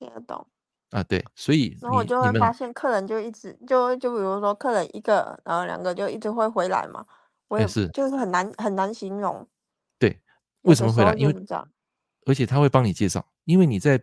[0.00, 0.44] 听得懂。
[0.90, 7.04] 啊，对，所以然后我就会发现客人就一直就就比如说客人一个，然后两个就一直会回来嘛，
[7.48, 9.46] 我也是就是很难很难形容。
[9.98, 10.20] 对，
[10.62, 11.12] 为什么回来？
[11.14, 11.68] 因为这样。
[12.26, 14.02] 而且他会帮你介绍，因为你在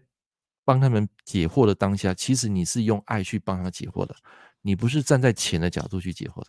[0.63, 4.15] 帮他们解惑的当下，其实你是用爱去帮他解惑的，
[4.62, 6.48] 你不是站在钱的角度去解惑的。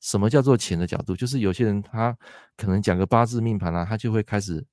[0.00, 1.14] 什么叫做钱的角度？
[1.16, 2.16] 就是有些人他
[2.56, 4.64] 可能讲个八字命盘啊，他就会开始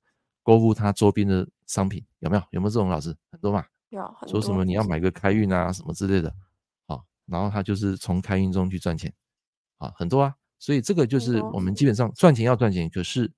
[0.42, 2.42] 购物他周边的商品，有没有？
[2.52, 3.14] 有没有这种老师？
[3.30, 4.16] 很多嘛，有。
[4.26, 6.34] 说什么你要买个开运啊什么之类的，
[6.86, 9.12] 好，然后他就是从开运中去赚钱，
[9.78, 10.34] 啊，很多啊。
[10.58, 13.32] 所以这个就是我们基本上赚钱要赚钱，可是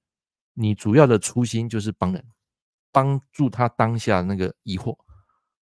[0.55, 2.25] 你主要的初心就是帮人。
[2.91, 4.97] 帮助他当下那个疑惑，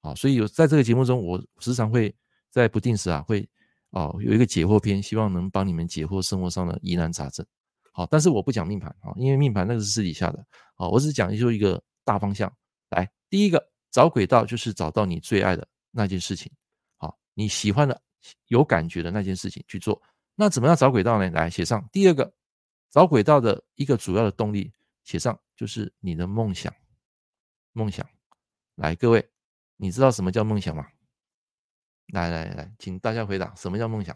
[0.01, 2.15] 啊，所以有在这个节目中，我时常会
[2.51, 3.49] 在不定时啊，会
[3.89, 7.43] 哦有一个解惑篇，希望能帮你们解惑生活上的疑难杂症，
[7.91, 10.45] 好，但是我不讲命盘啊，因为命盘那个是私底下的，
[10.75, 12.49] 啊，我只讲就一个大方向。
[12.91, 16.51] 来，第一个找轨道就是找到你最爱的那件事情，
[16.97, 18.01] 好，你喜欢的、
[18.47, 20.01] 有感觉的那件事情去做。
[20.35, 21.29] 那怎么样找轨道呢？
[21.29, 22.29] 来写上第二个
[22.91, 24.69] 找轨道的一个主要的动力，
[25.05, 26.75] 写上就是你的梦想。
[27.71, 28.05] 梦想，
[28.75, 29.25] 来，各位，
[29.77, 30.85] 你知道什么叫梦想吗？
[32.07, 34.13] 来来来，请大家回答，什么叫梦想？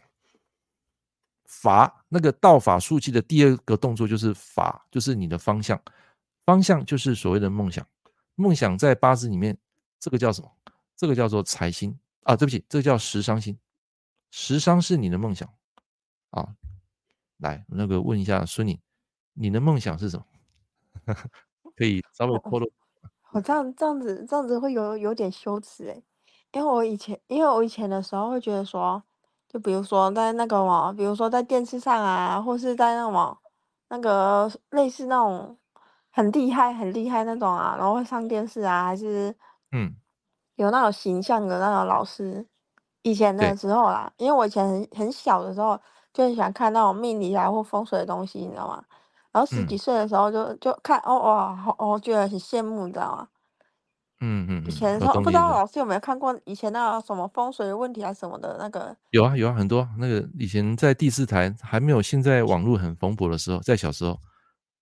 [1.45, 5.81] 法，那个道法术器的第二个动作就是法，就是你的方向，
[6.43, 7.87] 方向就是所谓的梦想。
[8.35, 9.57] 梦想在八字里面，
[9.99, 10.49] 这个叫什么？
[10.95, 13.57] 这个叫做财星啊，对不起，这个叫食伤星，
[14.31, 15.47] 食伤是你的梦想
[16.31, 16.55] 啊。
[17.37, 18.77] 来，那个问一下孙颖，
[19.33, 20.25] 你的梦想是什么？
[21.75, 22.69] 可以稍微透露。
[23.31, 26.03] 我这样这样子这样子会有有点羞耻诶，
[26.51, 29.01] 因为我以前因为我以前的时候会觉得说，
[29.47, 33.37] 就比如说在那个嘛，比如说在电视上啊，或是在那种
[33.87, 35.57] 那个类似那种
[36.09, 39.33] 很厉害很厉害那种啊，然后会上电视啊，还是
[39.71, 39.95] 嗯，
[40.55, 42.45] 有那种形象的那种老师，
[43.03, 45.79] 以前的时候啦，因为我以前很很小的时候
[46.13, 48.83] 就很喜欢看那种命理啊或风水的东西，你知道吗？
[49.31, 53.27] 然后十几岁的时候就就看哦哇，哦，觉得很羡慕，你知道吗？
[54.21, 58.93] 嗯嗯，以前的时候不知道老师有没有看过以前那什么风水问题啊什么的那个？
[59.11, 64.19] 有啊有啊，很多那个以前在第四台还没有现在网络很蓬勃的时候，在小时候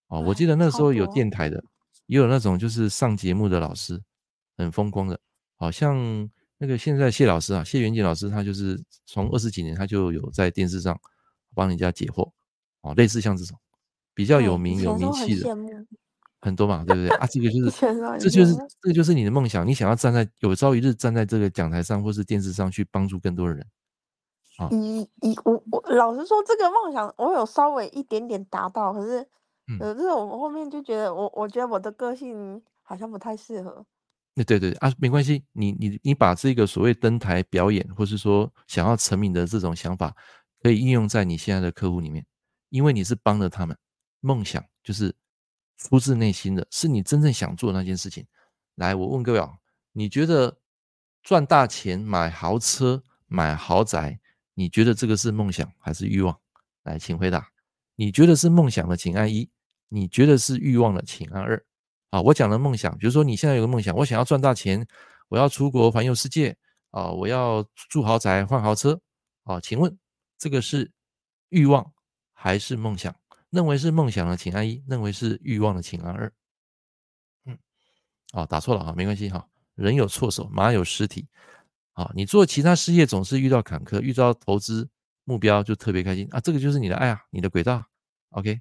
[0.08, 1.64] 哦，我记得那时候有电台的，
[2.08, 4.02] 也有那种就是上节目的老师
[4.58, 5.20] 很风光的，
[5.56, 11.00] 好像那个现在谢老师啊，谢元锦老师，他就是从二十几年他就有在电视上
[11.56, 12.32] 帮人家解惑
[12.82, 13.58] 哦，类似像这种
[14.14, 15.48] 比较有名有名气的。
[16.40, 17.26] 很多嘛，对不对啊？
[17.26, 19.68] 这个就 是，这就是，这个就是你的梦想。
[19.68, 23.66] 你想要站在有朝一日站在这个讲台上，或是电视上去帮助更多的人。
[24.58, 29.28] 啊，一一我我老实说，这个梦想我有稍微一点点达到，可是
[29.80, 33.84] 有这种我后面就觉得我，我觉得我的个性好像不太适合。
[34.44, 40.16] 对对对啊，没关系，你你你把这个所谓登台表演，或是说想要成名的这种想法，
[40.62, 42.26] 可以应用在你现在的客户里面，
[42.70, 43.78] 因为你是帮了他们。
[44.22, 45.16] 梦想就是。
[45.80, 48.26] 出自内心的，是你真正想做的那件事情。
[48.78, 49.48] 来，我问各位啊，
[49.92, 50.58] 你觉得
[51.22, 54.20] 赚大钱、买豪车、买豪宅，
[54.56, 56.36] 你觉得这个是梦想还是欲望？
[56.82, 57.48] 来，请回答。
[57.96, 59.48] 你觉得是梦想的，请按一；
[59.88, 61.64] 你觉得是欲望的，请按二。
[62.10, 64.86] 啊，我讲的梦想，比如说你现在有个梦想，我想要赚大钱，
[65.30, 66.56] 我要出国环游世界
[66.92, 69.00] 啊，我要住豪宅、换豪车
[69.44, 69.98] 啊，请问
[70.38, 70.92] 这个是
[71.50, 71.94] 欲望
[72.34, 73.16] 还是梦想？
[73.50, 76.32] 认为是梦想的，请按一；认为是欲望的，请按二。
[77.46, 77.58] 嗯，
[78.34, 79.48] 啊，打错了啊，没关系哈。
[79.76, 81.26] 人有错手，马有失蹄。
[81.94, 84.88] 啊，你做其他事业总是遇到坎坷，遇到投资
[85.24, 86.40] 目标就特别开心啊。
[86.40, 87.84] 这个就是你的爱啊，你的轨道。
[88.32, 88.60] OK，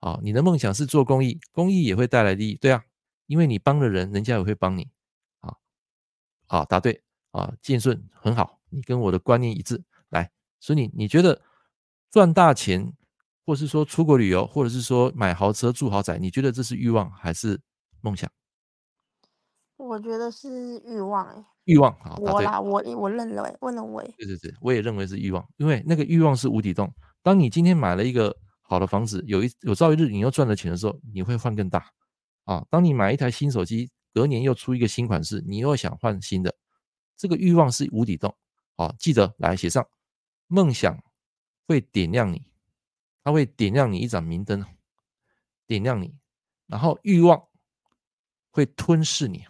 [0.00, 2.84] 好，你的梦想是做公益，公益也会带来利益，对啊，
[3.26, 4.88] 因为你帮了人，人家也会帮你。
[5.40, 5.54] 啊，
[6.46, 9.82] 好，答对啊，建顺很好，你跟我的观念一致。
[10.10, 10.30] 来，
[10.60, 11.40] 所以你你觉得
[12.10, 12.92] 赚大钱？
[13.44, 17.60] 或是说出国旅游，或者是说买豪车住豪宅，你觉得这是欲望还是
[18.00, 18.28] 梦想？
[19.76, 26.92] 我觉得是欲望诶，欲望好，我啦，我我认为，我认为，对对对，我也认为是欲望，因为那个欲望是无底洞。
[27.22, 28.36] 当你今天买了一个
[28.68, 31.90] 好的房子，有一有朝一日你又赚了钱的时候，你会换更大
[32.44, 32.66] 啊。
[32.70, 36.54] 当你买一台新手机，隔年又出一个新款式，你又想换新的，
[37.16, 38.36] 这个欲望是无底洞。
[38.76, 39.86] 好，记得来写上，
[40.48, 41.02] 梦想
[41.66, 42.46] 会点亮你。
[43.22, 44.64] 它会点亮你一盏明灯，
[45.66, 46.14] 点亮你，
[46.68, 47.42] 然后欲望
[48.52, 49.44] 会吞噬你，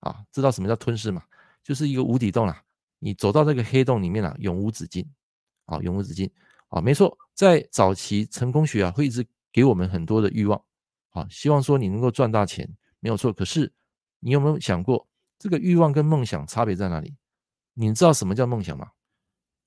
[0.00, 1.22] 啊，知道什么叫吞噬吗？
[1.62, 2.62] 就是一个无底洞啊，
[2.98, 5.06] 你走到这个黑洞里面啊，永无止境，
[5.66, 6.30] 啊，永无止境，
[6.68, 10.60] 啊，没错，在早期成功学啊，会一直给我们很多的欲望，
[11.10, 12.68] 啊，希望说你能够赚大钱，
[12.98, 13.30] 没有错。
[13.30, 13.70] 可是
[14.20, 15.06] 你有没有想过，
[15.38, 17.14] 这个欲望跟梦想差别在哪里？
[17.74, 18.90] 你知道什么叫梦想吗？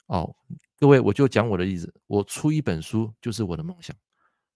[0.07, 0.35] 哦。
[0.79, 1.93] 各位，我就讲我的例子。
[2.07, 3.95] 我出一本书就是我的梦想。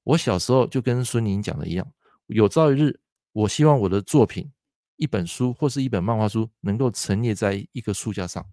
[0.04, 1.86] 我小时候就跟孙宁讲的一样，
[2.28, 3.00] 有朝一日，
[3.32, 4.52] 我希望我的作品，
[4.96, 8.44] 一本书或是一本漫画书，能够陈列在一个书架上。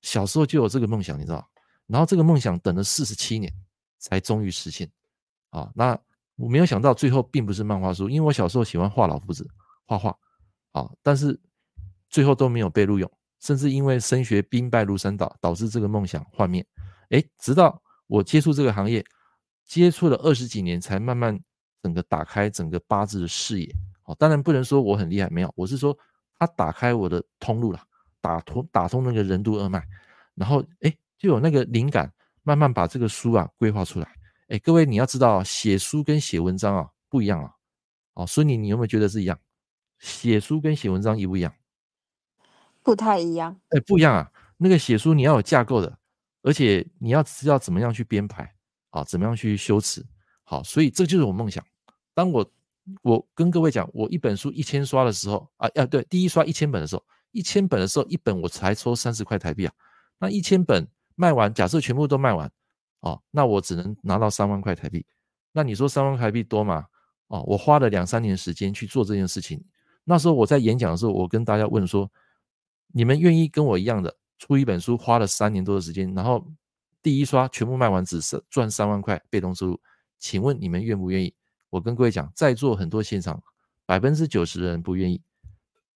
[0.00, 1.50] 小时候就有这个梦想，你知道？
[1.86, 3.52] 然后这个梦想等了四十七年，
[3.98, 4.90] 才终于实现。
[5.50, 5.98] 啊，那
[6.36, 9.48] 我没有想到最后并不是漫画书，因为我小时候喜欢画老夫子，
[9.84, 10.16] 画画，
[10.72, 11.38] 啊，但是
[12.10, 16.66] 最后都没有被录用，甚至因为升学兵败如山倒，导致这个梦想幻灭。
[17.10, 19.04] 哎，直到我接触这个行业，
[19.64, 21.38] 接触了二十几年，才慢慢
[21.82, 23.74] 整个打开整个八字的视野。
[24.04, 25.96] 哦，当然不能说我很厉害，没有，我是说
[26.38, 27.80] 他打开我的通路了，
[28.20, 29.82] 打通打通那个任督二脉，
[30.34, 32.12] 然后哎，就有那个灵感，
[32.46, 34.08] 慢慢把这个书啊规划出来。
[34.48, 37.50] 哎，各位你要知道，写书跟写文章啊不一样啊。
[38.14, 39.38] 哦，所以你你有没有觉得是一样？
[39.98, 41.52] 写书跟写文章一不一样？
[42.82, 43.60] 不太一样。
[43.70, 44.30] 哎，不一样啊。
[44.56, 45.98] 那个写书你要有架构的。
[46.42, 48.54] 而且你要知道怎么样去编排，
[48.90, 50.06] 啊，怎么样去修辞，
[50.44, 51.64] 好，所以这就是我梦想。
[52.14, 52.48] 当我
[53.02, 59.74] 我跟各位讲，我一本书一千刷的时候，啊啊，对，第一刷一千本的时候，一千本的时候，一本我才抽三十块台币啊。
[60.20, 60.86] 那一千本
[61.16, 62.48] 卖完，假设全部都卖完，
[63.00, 65.04] 哦，那我只能拿到三万块台币。
[65.50, 66.86] 那你说三万块台币多吗？
[67.26, 69.60] 哦，我花了两三年时间去做这件事情。
[70.04, 72.08] 那时候我在演讲的时候，我跟大家问说，
[72.92, 74.16] 你们愿意跟我一样的？
[74.38, 76.46] 出一本书花了三年多的时间，然后
[77.02, 79.80] 第一刷全部卖完，只是赚三万块被动收入。
[80.18, 81.34] 请问你们愿不愿意？
[81.70, 83.42] 我跟各位讲，在座很多现场
[83.86, 85.20] 百分之九十的人不愿意，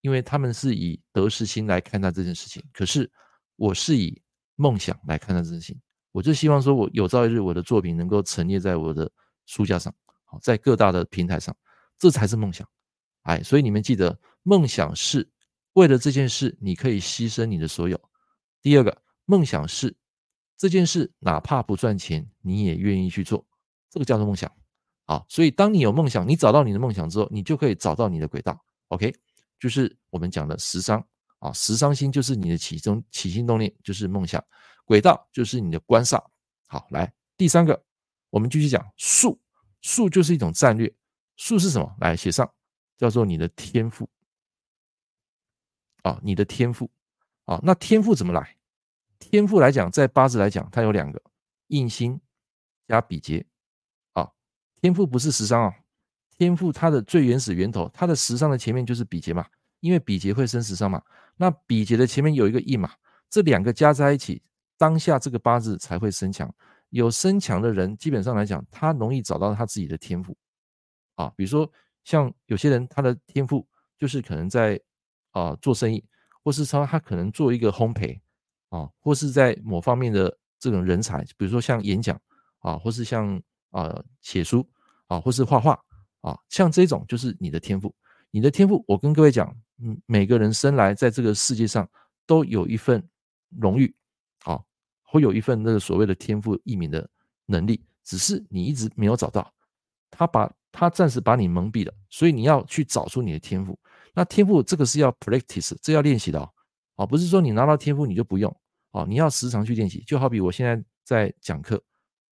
[0.00, 2.62] 因为他们是以得失心来看待这件事情。
[2.72, 3.10] 可是
[3.56, 4.20] 我是以
[4.60, 5.80] 梦想来看待这件事情，
[6.12, 9.10] 我就希望说，我有朝一日我的作品能够陈列在我的
[9.46, 9.90] 书架上，
[10.26, 11.56] 好，在各大的平台上，
[11.98, 12.68] 这才是梦想。
[13.22, 15.26] 哎，所以你们记得，梦想是
[15.72, 17.98] 为了这件事，你可以牺牲你的所有。
[18.60, 19.96] 第二个梦想是
[20.58, 23.42] 这件事，哪怕不赚钱，你也愿意去做，
[23.88, 24.50] 这个叫做梦想。
[25.06, 28.62] 好，所以当你有梦想，你找到你的梦想之后，你就可以找到你的轨道。
[28.88, 29.10] OK，
[29.58, 31.02] 就是我们讲的十商
[31.40, 34.40] 啊，食伤星就是你的起中起心动念，就是梦想；
[34.84, 36.22] 轨道就是你的官煞。
[36.68, 37.82] 好，来第三个，
[38.30, 39.40] 我们继续讲术，
[39.80, 40.94] 术就是一种战略。
[41.36, 41.96] 术是什么？
[41.98, 42.48] 来写上，
[42.96, 44.08] 叫做你的天赋
[46.02, 46.90] 啊，你的天赋
[47.46, 47.58] 啊。
[47.62, 48.56] 那天赋怎么来？
[49.18, 51.22] 天赋来讲，在八字来讲，它有两个
[51.68, 52.20] 印星
[52.86, 53.46] 加比劫
[54.12, 54.30] 啊。
[54.82, 55.74] 天赋不是食伤啊。
[56.36, 59.46] 天赋它的最原始源头，它的食伤的前面就是比劫嘛，
[59.80, 61.02] 因为比劫会生食伤嘛。
[61.40, 62.92] 那比劫的前面有一个印嘛，
[63.30, 64.42] 这两个加在一起，
[64.76, 66.54] 当下这个八字才会生强。
[66.90, 70.36] 有生强的人，基本上来讲，他容易找到他自己的天赋
[71.14, 71.32] 啊。
[71.34, 71.66] 比如说
[72.04, 73.66] 像有些人，他的天赋
[73.96, 74.78] 就是可能在
[75.30, 76.04] 啊做生意，
[76.44, 78.20] 或是说他可能做一个烘焙
[78.68, 82.20] 啊，或是在某方面的这种人才，比如说像演讲
[82.58, 84.68] 啊，或是像啊写书
[85.06, 85.80] 啊，或是画画。
[86.20, 87.94] 啊，像这种就是你的天赋，
[88.30, 91.88] 你的天赋，我跟各位讲，嗯，每个人生来在这个世界上
[92.26, 93.02] 都有一份
[93.58, 93.94] 荣誉，
[94.44, 94.60] 啊，
[95.02, 97.08] 会有一份那个所谓的天赋异禀的
[97.46, 99.52] 能力，只是你一直没有找到，
[100.10, 103.78] 他把他暂时把你蒙蔽了，所以你要去找出你的天赋。
[104.14, 106.50] 那天赋这个是要 practice，这要练习的哦，
[106.96, 108.54] 啊，不是说你拿到天赋你就不用，
[108.90, 110.02] 啊，你要时常去练习。
[110.06, 111.82] 就好比我现在在讲课，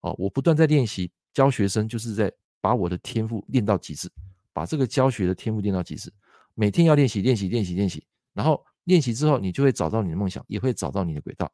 [0.01, 2.32] 哦，我不断在练习教学生，就是在。
[2.61, 4.11] 把我的天赋练到极致，
[4.53, 6.12] 把这个教学的天赋练到极致，
[6.59, 8.05] 每天要练习练习练习练习，
[8.35, 11.49] 然后练习之后，你就会找到你的梦想，也会找到你的轨道。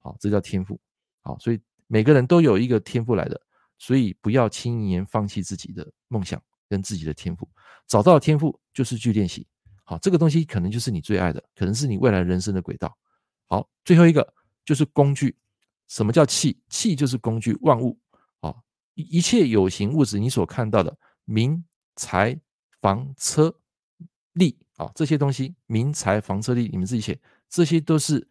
[0.00, 0.78] 好，这叫天赋。
[1.22, 3.40] 好，所以每个人都有一个天赋来的，
[3.78, 6.38] 所以不要轻言放弃自己的梦想
[6.68, 7.48] 跟自己的天赋。
[7.86, 9.46] 找到天赋就是去练习。
[9.82, 12.94] 好，这个东西可能就是你最爱的，可能是你未来人生的轨道。
[13.46, 15.34] 好，最后一个就是工具。
[15.88, 16.60] 什么叫器？
[16.68, 17.98] 器就是工具，万物。
[18.42, 18.62] 好
[18.94, 20.94] 一切有形物质，你所看到的
[21.24, 21.64] 名
[21.96, 22.38] 财
[22.82, 23.54] 房车
[24.40, 27.16] 利啊，这些东西，名财房车利，你们自己写，
[27.48, 28.26] 这些都是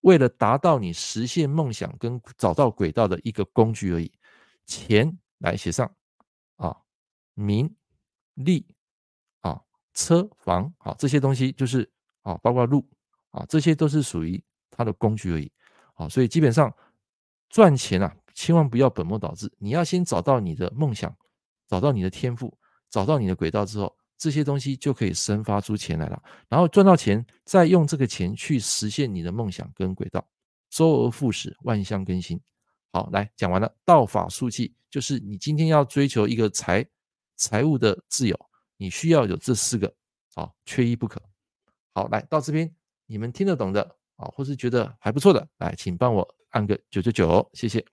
[0.00, 4.10] 为了达到你实现梦想跟找到轨道的一个工具而已。
[4.66, 5.94] 钱来写上
[6.56, 6.76] 啊，
[7.34, 7.72] 名
[8.34, 8.66] 利
[9.42, 9.62] 啊，
[9.94, 11.88] 车房啊，这些东西就是
[12.22, 12.84] 啊，包括路
[13.30, 15.52] 啊，这些都是属于它的工具而已。
[15.94, 16.74] 啊，所以基本上
[17.48, 18.16] 赚钱啊。
[18.34, 21.14] 千万不要本末倒置，你要先找到你的梦想，
[21.68, 22.56] 找到你的天赋，
[22.88, 26.22] 找到你的轨道之后，这些东西就可以生发出钱来了。
[26.48, 30.24] 然后赚到钱，再用这个钱去实现你的梦想跟轨道，
[30.70, 32.40] 周而复始，万象更新。
[32.92, 36.86] 好，来讲完了，道法术器就是你今天要追求一个财
[37.34, 38.38] 财务的自由，
[38.76, 39.92] 你需要有这四个，
[40.36, 41.20] 好，缺一不可。
[41.92, 42.72] 好，来到这边，
[43.06, 43.82] 你们听得懂的
[44.14, 47.84] 啊，或是觉得还不错的，来，请帮我按个九九九，谢谢。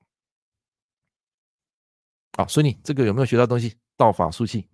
[2.37, 3.75] 好，所以你这个有没有学到东西？
[3.97, 4.69] 道法术器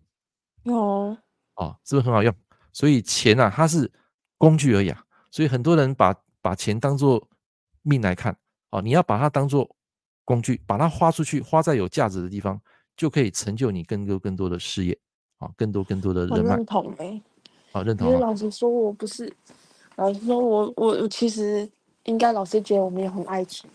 [0.64, 1.18] 有
[1.56, 2.34] 哦，是不是很好用？
[2.72, 3.92] 所以钱啊，它是
[4.38, 5.04] 工具而已啊。
[5.32, 7.28] 所以很多人把把钱当做
[7.82, 8.38] 命来看
[8.70, 9.76] 哦，你要把它当做
[10.24, 12.60] 工具，把它花出去，花在有价值的地方，
[12.96, 14.98] 就可以成就你更多更多的事业
[15.38, 16.56] 啊，更多更多的人脉。
[16.56, 17.22] 认同哎，
[17.72, 18.08] 好认同。
[18.08, 19.32] 因为老实说，我不是
[19.96, 21.70] 老实说我，我我其实
[22.04, 23.70] 应该老师觉得我没有很爱钱。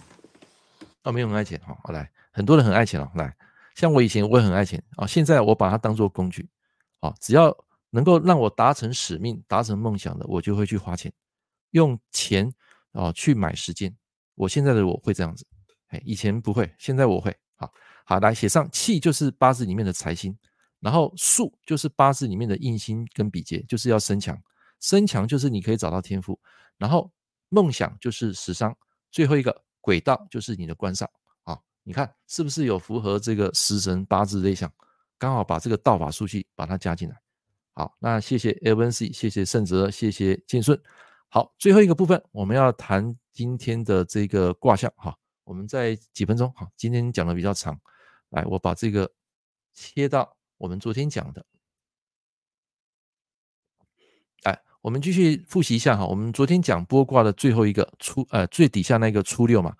[1.05, 1.77] 哦，没有很爱钱哈。
[1.83, 3.35] 好来，很多人很爱钱哦，来。
[3.75, 6.49] 像我以前我也很爱钱啊，现在我把它当做工具
[7.01, 7.57] 啊，只要
[7.91, 11.13] 能够让我达成使命、达成梦想的，我就会去花钱，
[11.71, 12.53] 用钱
[12.93, 13.95] 啊去买时间。
[14.35, 15.47] 我现在的我会这样子，
[15.89, 17.37] 哎，以前不会，现在我会。
[17.57, 17.71] 好，
[18.05, 20.35] 好，来写上气就是八字里面的财星，
[20.81, 24.41] 然后术就是八字里面的印星跟比劫，就是要身强，
[24.81, 26.41] 身强就是你可以找到天赋，
[26.79, 27.13] 然后
[27.51, 28.75] 梦想就是食伤，
[29.11, 31.05] 最后一个轨道就是你的官煞。
[31.43, 34.73] 啊你看是不是有符合这个食神八字类象？
[35.19, 37.17] 刚好把这个道法术器把它加进来。
[37.73, 40.81] 好，那谢谢 LNC，谢谢盛泽，谢谢建顺。
[41.29, 45.17] 好，最后一个部分我们要谈今天的这个卦象哈。
[45.45, 47.79] 我们在几分钟哈，今天讲的比较长，
[48.31, 49.11] 来我把这个
[49.73, 51.45] 切到我们昨天讲的。
[54.43, 56.07] 哎，我们继续复习一下哈。
[56.07, 59.77] 我们昨天讲剥卦的最后一个初呃最底下那个初六嘛，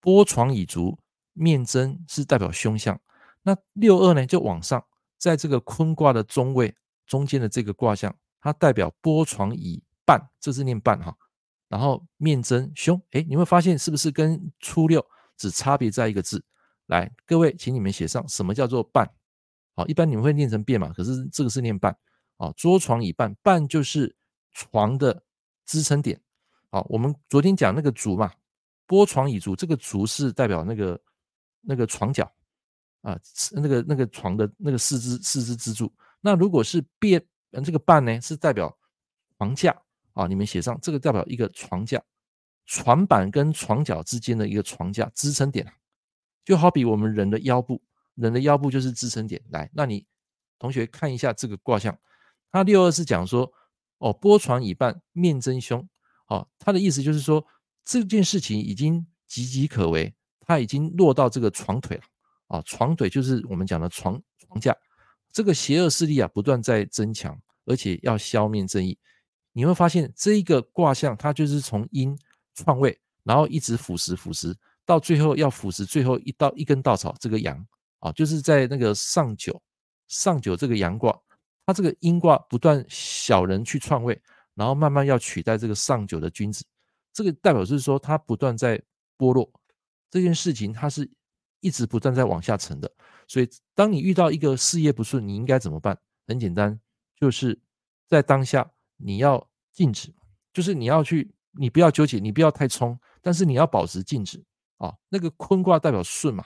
[0.00, 0.98] 剥床以足。
[1.32, 3.00] 面针是代表凶相，
[3.42, 4.84] 那六二呢就往上，
[5.16, 6.74] 在这个坤卦的中位
[7.10, 11.12] 中间的这个卦象，它代表波床以半，这是念半哈。
[11.68, 15.04] 然后面针凶，哎，你会发现是不是跟初六
[15.36, 16.44] 只差别在一个字？
[16.86, 19.04] 来，各位，请你们写上什么叫做半？
[19.74, 21.96] 好，一般你们会念成变嘛，可是这个是念半
[22.36, 22.52] 啊。
[22.56, 24.14] 桌床以半，半就是
[24.52, 25.24] 床的
[25.66, 26.20] 支撑点。
[26.70, 28.32] 好，我们昨天讲那个足嘛，
[28.86, 31.00] 波床以足，这个足是代表那个。
[31.62, 32.24] 那个床脚
[33.02, 33.20] 啊，
[33.52, 35.92] 那个那个床的那个四肢四肢支柱。
[36.20, 37.24] 那如果是变，
[37.64, 38.78] 这个半呢，是代表
[39.38, 42.02] 床架啊，你们写上这个代表一个床架，
[42.66, 45.72] 床板跟床脚之间的一个床架支撑点，
[46.44, 47.82] 就好比我们人的腰部，
[48.14, 49.42] 人的腰部就是支撑点。
[49.50, 50.06] 来，那你
[50.58, 51.98] 同学看一下这个卦象，
[52.52, 53.50] 它六二是讲说，
[53.98, 55.88] 哦，波床以半，面真凶，
[56.26, 57.44] 哦，他的意思就是说
[57.84, 62.02] 这件事情已经岌岌可危，他已经落到这个床腿了，
[62.48, 64.76] 啊，床腿就是我们讲的床床架，
[65.32, 67.40] 这个邪恶势力啊不断在增强。
[67.66, 68.98] 而且要消灭正义，
[69.52, 72.18] 你会发现这一个卦象，它就是从阴
[72.54, 74.52] 创位，然后一直腐蚀腐蚀，
[74.84, 77.64] 到最后要腐蚀最后一道一根稻草，这个阳
[78.00, 79.60] 啊，就是在那个上九
[80.08, 81.16] 上九这个阳卦，
[81.64, 84.20] 它这个阴卦不断小人去创位，
[84.54, 86.64] 然后慢慢要取代这个上九的君子，
[87.12, 88.82] 这个代表是说它不断在
[89.16, 89.48] 剥落
[90.10, 91.08] 这件事情，它是
[91.60, 92.90] 一直不断在往下沉的。
[93.30, 95.96] 所以当你遇到一个事业不顺，你应该怎么办？
[96.26, 96.80] 很简单。
[97.14, 97.56] 就是
[98.08, 100.12] 在当下，你要静止，
[100.52, 104.44] 就是你要去，你不要纠结，你不要太冲，但是你要保持静止
[104.78, 104.92] 啊。
[105.08, 106.44] 那个坤卦代表顺嘛，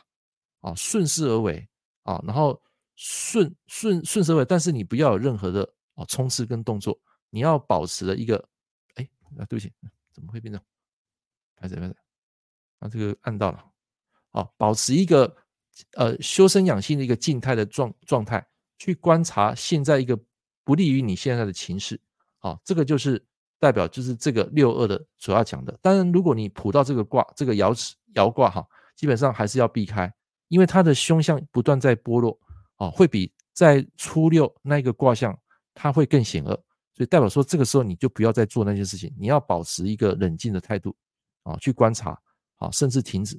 [0.60, 1.66] 啊，顺势而为
[2.02, 2.60] 啊，然后
[2.96, 8.36] 顺顺顺势而为，但是你不要有任何的啊冲刺跟动作，你要保持了一个，
[8.96, 9.08] 哎，
[9.38, 9.72] 啊，对不起，
[10.12, 10.62] 怎么会变成？
[11.56, 11.96] 拍谁拍谁？
[12.80, 13.64] 啊，这个按到了，
[14.32, 15.34] 啊，保持一个
[15.94, 18.46] 呃修身养性的一个静态的状状态，
[18.78, 20.18] 去观察现在一个。
[20.66, 22.00] 不利于你现在的情势，
[22.38, 23.22] 好，这个就是
[23.60, 25.78] 代表就是这个六二的所要讲的。
[25.82, 28.66] 当然，如果你卜到这个卦，这个爻辞爻卦哈，
[28.96, 30.10] 基本上还是要避开，
[30.48, 32.40] 因为它的凶相不断在剥落，
[32.76, 35.38] 啊，会比在初六那个卦象
[35.74, 36.54] 它会更险恶，
[36.94, 40.96] 所以代表说这个时候你就不要再做那些事情，你要保持一个冷静的态度，
[41.42, 42.18] 啊，去观察，
[42.56, 43.38] 啊，甚至停止，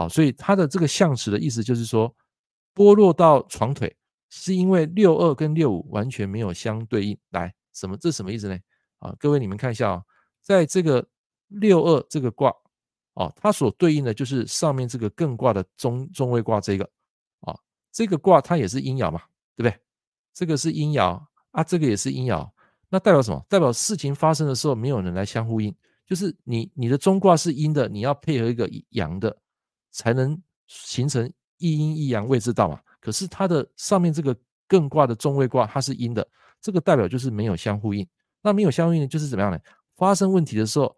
[0.00, 2.10] 好，所以它的这个象辞的意思就是说，
[2.74, 3.94] 剥落到床腿。
[4.32, 7.96] 是因为六二跟六五完全没有相对应，来，什么？
[7.96, 8.56] 这什么意思呢？
[9.00, 10.04] 啊，各位你们看一下啊、哦，
[10.40, 11.04] 在这个
[11.48, 12.54] 六二这个卦
[13.14, 16.88] 啊，它所对应的就是上面这个艮卦的中中位卦这个
[17.40, 17.52] 啊，
[17.90, 19.20] 这个卦它也是阴爻嘛，
[19.56, 19.76] 对不对？
[20.32, 21.20] 这个是阴爻
[21.50, 22.48] 啊，这个也是阴爻，
[22.88, 23.44] 那代表什么？
[23.48, 25.74] 代表事情发生的时候没有人来相呼应，
[26.06, 29.36] 就是你你的中卦是阴的，你要配合一个阳的，
[29.90, 32.80] 才能形成一阴一阳位之道嘛。
[33.00, 34.36] 可是它的上面这个
[34.68, 36.26] 艮卦的中位卦，它是阴的，
[36.60, 38.06] 这个代表就是没有相呼应。
[38.42, 39.58] 那没有相呼应就是怎么样呢？
[39.96, 40.96] 发生问题的时候，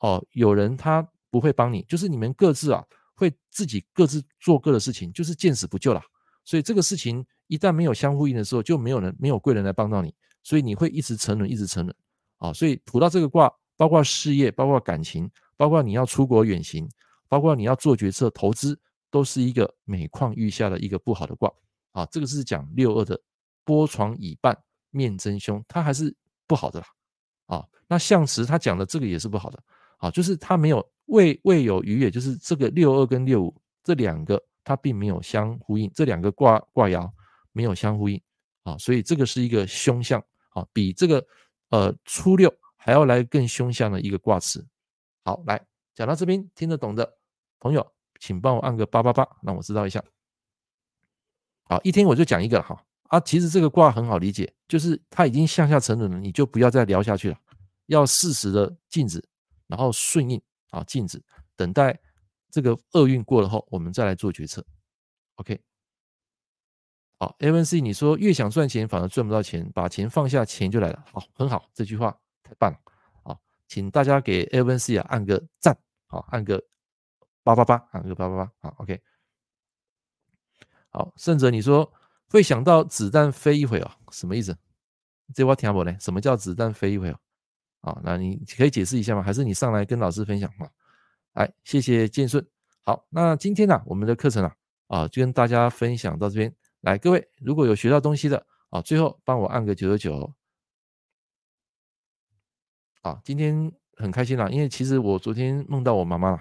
[0.00, 2.84] 哦，有人他不会帮你，就是你们各自啊
[3.14, 6.02] 会自己各自做各的事情，就是见死不救了。
[6.44, 10.12] 所以这个事情一旦没有相呼应的时候，就没有人没有贵人来帮到你，
[10.42, 11.94] 所以你会一直沉沦，一直沉沦。
[12.38, 16.88] 啊，所以卜到这个卦，包括事业，包括感情，包括你要出国远行，
[17.30, 18.78] 包括你要做决策、投资。
[19.12, 21.52] 都是一个每况愈下的一个不好的卦
[21.90, 23.20] 啊，这个是讲六二的
[23.64, 24.56] 波床以半，
[24.90, 26.14] 面真凶，它还是
[26.46, 26.86] 不好的啦
[27.46, 27.66] 啊。
[27.88, 29.60] 那象辞他讲的这个也是不好的
[29.96, 33.52] 啊，就是他没有未未有余，也就是这个六二跟六五
[33.82, 37.10] 这两个，它并没有相呼应，这两个卦卦爻
[37.50, 38.22] 没有相呼应
[38.62, 41.26] 啊，所以这个是一个凶相啊，比这个
[41.70, 44.64] 呃初六还要来更凶相的一个卦辞。
[45.24, 45.60] 好，来
[45.96, 47.18] 讲到这边听得懂的
[47.60, 47.92] 朋友。
[48.22, 50.04] 请帮我按个八八八，让我知道一下。
[51.62, 57.38] 好，一天我就讲一个哈啊，其实这个卦很好理解，就是它已经向下沉沦了，你就不要再聊下去了，
[57.86, 59.26] 要适时的静止，
[59.66, 60.38] 然后顺应
[60.68, 61.18] 啊，静止，
[61.56, 61.98] 等待
[62.50, 64.62] 这个厄运过了后，我们再来做决策。
[65.36, 65.58] OK，
[67.18, 71.02] 好，ANC，你说越想赚钱反而赚不到钱，把钱放下，钱就来了。
[71.10, 72.78] 好，很好，这句话太棒了。
[73.22, 75.74] 好，请大家给 ANC 啊按个赞，
[76.06, 76.62] 好，按个。
[77.42, 79.00] 八八八啊，个八八八，好，OK，
[80.90, 81.90] 好，甚者你说
[82.28, 84.56] 会想到子弹飞一会哦，什么意思？
[85.34, 87.18] 这我听不懂呢，什么叫子弹飞一会哦？
[87.80, 89.22] 啊，那你可以解释一下吗？
[89.22, 90.68] 还是你上来跟老师分享吗？
[91.34, 92.44] 来，谢谢建顺。
[92.82, 94.56] 好，那今天呢、我们的课程啊，
[94.88, 96.54] 啊，就跟大家分享到这边。
[96.80, 100.34] 来，各位如果有学到东西的啊，最后帮我按个九九九。
[103.02, 106.40] 啊，今天很开心啦，因为其实我昨天梦到我妈妈了。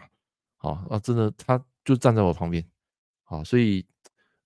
[0.62, 2.64] 好啊，真的，他就站在我旁边，
[3.24, 3.86] 好，所以，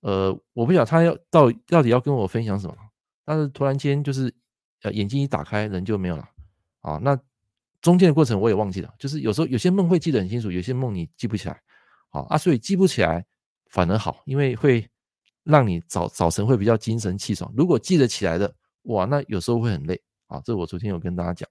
[0.01, 2.78] 呃，我不晓得他要到到底要跟我分享什么，
[3.26, 4.32] 但是突然间就是，
[4.84, 6.30] 呃，眼睛一打开，人就没有了，
[6.82, 7.20] 啊，那
[7.82, 11.59] 中间的过程我也忘记了，就是有时候有些梦会记得很清楚，有些梦你记不起来，
[12.09, 13.26] 好啊，所以记不起来
[13.72, 14.88] 反而好，因为会
[15.43, 17.51] 让你早早晨会比较精神气爽。
[17.57, 18.53] 如果记得起来的，
[18.84, 21.49] 哇，那有时候会很累，啊，这我昨天有跟大家讲。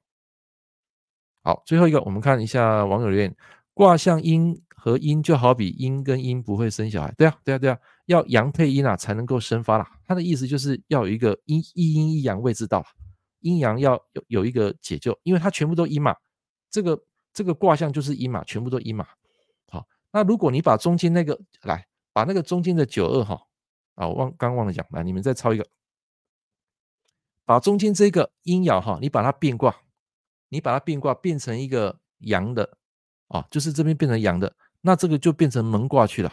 [1.43, 3.35] 好，最后一个，我们看一下网友留言。
[3.75, 9.99] 卦象阴和阴就好比阴跟阴不会生小孩，对啊，对啊，对啊，要阳配阴啊才能够生发啦。
[10.07, 12.85] 他的意思就是要有一个阴一阴一阳位之道，
[13.41, 16.17] 阴阳要有有一个解救，因为它全部都阴嘛，
[16.71, 17.03] 这个
[17.33, 19.07] 这个卦象就是阴嘛，全部都阴嘛。
[19.69, 23.47] 好，那如果你把中间那个来，把那个中间的九二哈，
[23.95, 25.67] 啊，我忘刚忘了讲，来，你们再抄一个，
[27.45, 29.75] 把中间这个阴爻哈，你把它变卦，
[30.49, 32.77] 你把它变卦变成一个阳的，
[33.33, 36.31] 啊，就是这边变成阳的，那这个就变成蒙卦去了。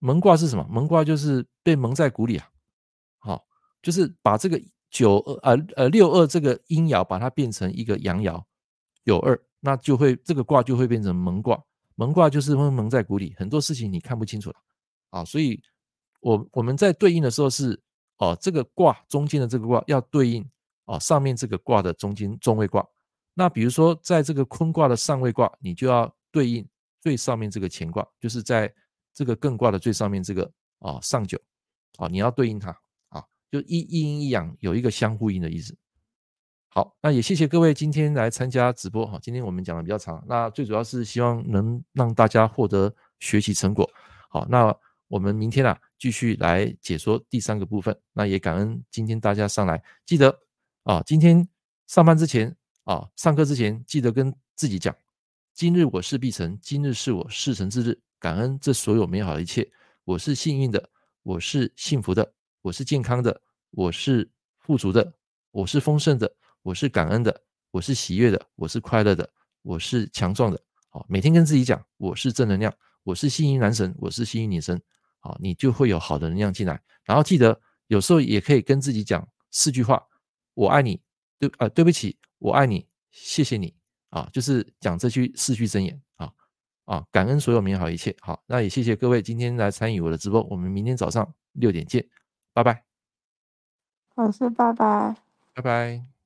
[0.00, 0.66] 蒙卦是什么？
[0.68, 2.48] 蒙卦就是被蒙在鼓里啊。
[3.20, 3.44] 好，
[3.80, 8.42] 就是把这个九二呃呃六二这个阴爻，把它变成一个阳爻，
[9.04, 11.62] 有二，那就会这个卦就会变成蒙卦。
[11.94, 14.56] 蒙卦就是会蒙在鼓里，很多事情你看不清楚了
[15.10, 15.24] 啊。
[15.24, 15.62] 所以
[16.20, 17.80] 我我们在对应的时候是
[18.18, 20.44] 哦，这个卦中间的这个卦要对应
[20.86, 22.84] 哦上面这个卦的中间中位卦。
[23.40, 26.62] 那比如说在这个坤卦的上位卦，你就要对应
[27.00, 28.70] 最上面这个乾卦，就是在
[29.14, 30.44] 这个艮卦的最上面这个
[30.80, 31.40] 啊上九
[31.96, 32.68] 啊，你要对应它
[33.08, 33.24] 啊。
[33.50, 35.74] 就一一阴一阳有一个相呼应的意思。
[36.68, 39.18] 好，那也谢谢各位今天来参加直播哈。
[39.22, 43.90] 今天我们讲的比较长，那最主要是希望能让大家获得学习成果。
[44.28, 44.76] 好，那
[45.08, 47.98] 我们明天啊继续来解说第三个部分。
[48.12, 50.38] 那也感恩今天大家上来，记得
[50.82, 51.48] 啊，今天
[51.86, 52.54] 上班之前
[52.90, 54.92] 啊，上课之前记得跟自己讲：
[55.54, 57.96] 今日我事必成，今日是我事成之日。
[58.18, 59.70] 感恩这所有美好的一切，
[60.02, 60.90] 我是幸运的，
[61.22, 62.34] 我是幸福的。
[62.62, 64.28] 我是健康的，我是
[64.58, 65.14] 富足的，
[65.52, 69.30] 我是丰盛的，我是感恩的，我是喜悦的，我是快乐的，
[69.62, 70.60] 我是强壮的。
[70.88, 72.74] 好，每天跟自己讲，我是正能量，
[73.04, 74.82] 我是幸运男神，我是幸运女神。
[75.20, 76.82] 好，你就会有好的能量进来。
[77.04, 80.04] 然后记得有时候也可以跟自己讲四句话：
[80.54, 81.00] 我爱你，
[81.38, 83.72] 对呃对不起，我爱你，谢谢你。
[84.10, 86.02] 啊，就是讲这句四句真言。
[86.16, 86.32] 啊
[86.86, 88.16] 啊，感恩所有美好一切。
[88.20, 90.42] 好，那也谢谢各位今天来参与我的直播。
[90.50, 92.04] 我们明天早上六点见。
[92.52, 92.82] 拜拜，
[94.16, 95.14] 老师，拜拜，
[95.54, 96.19] 拜拜。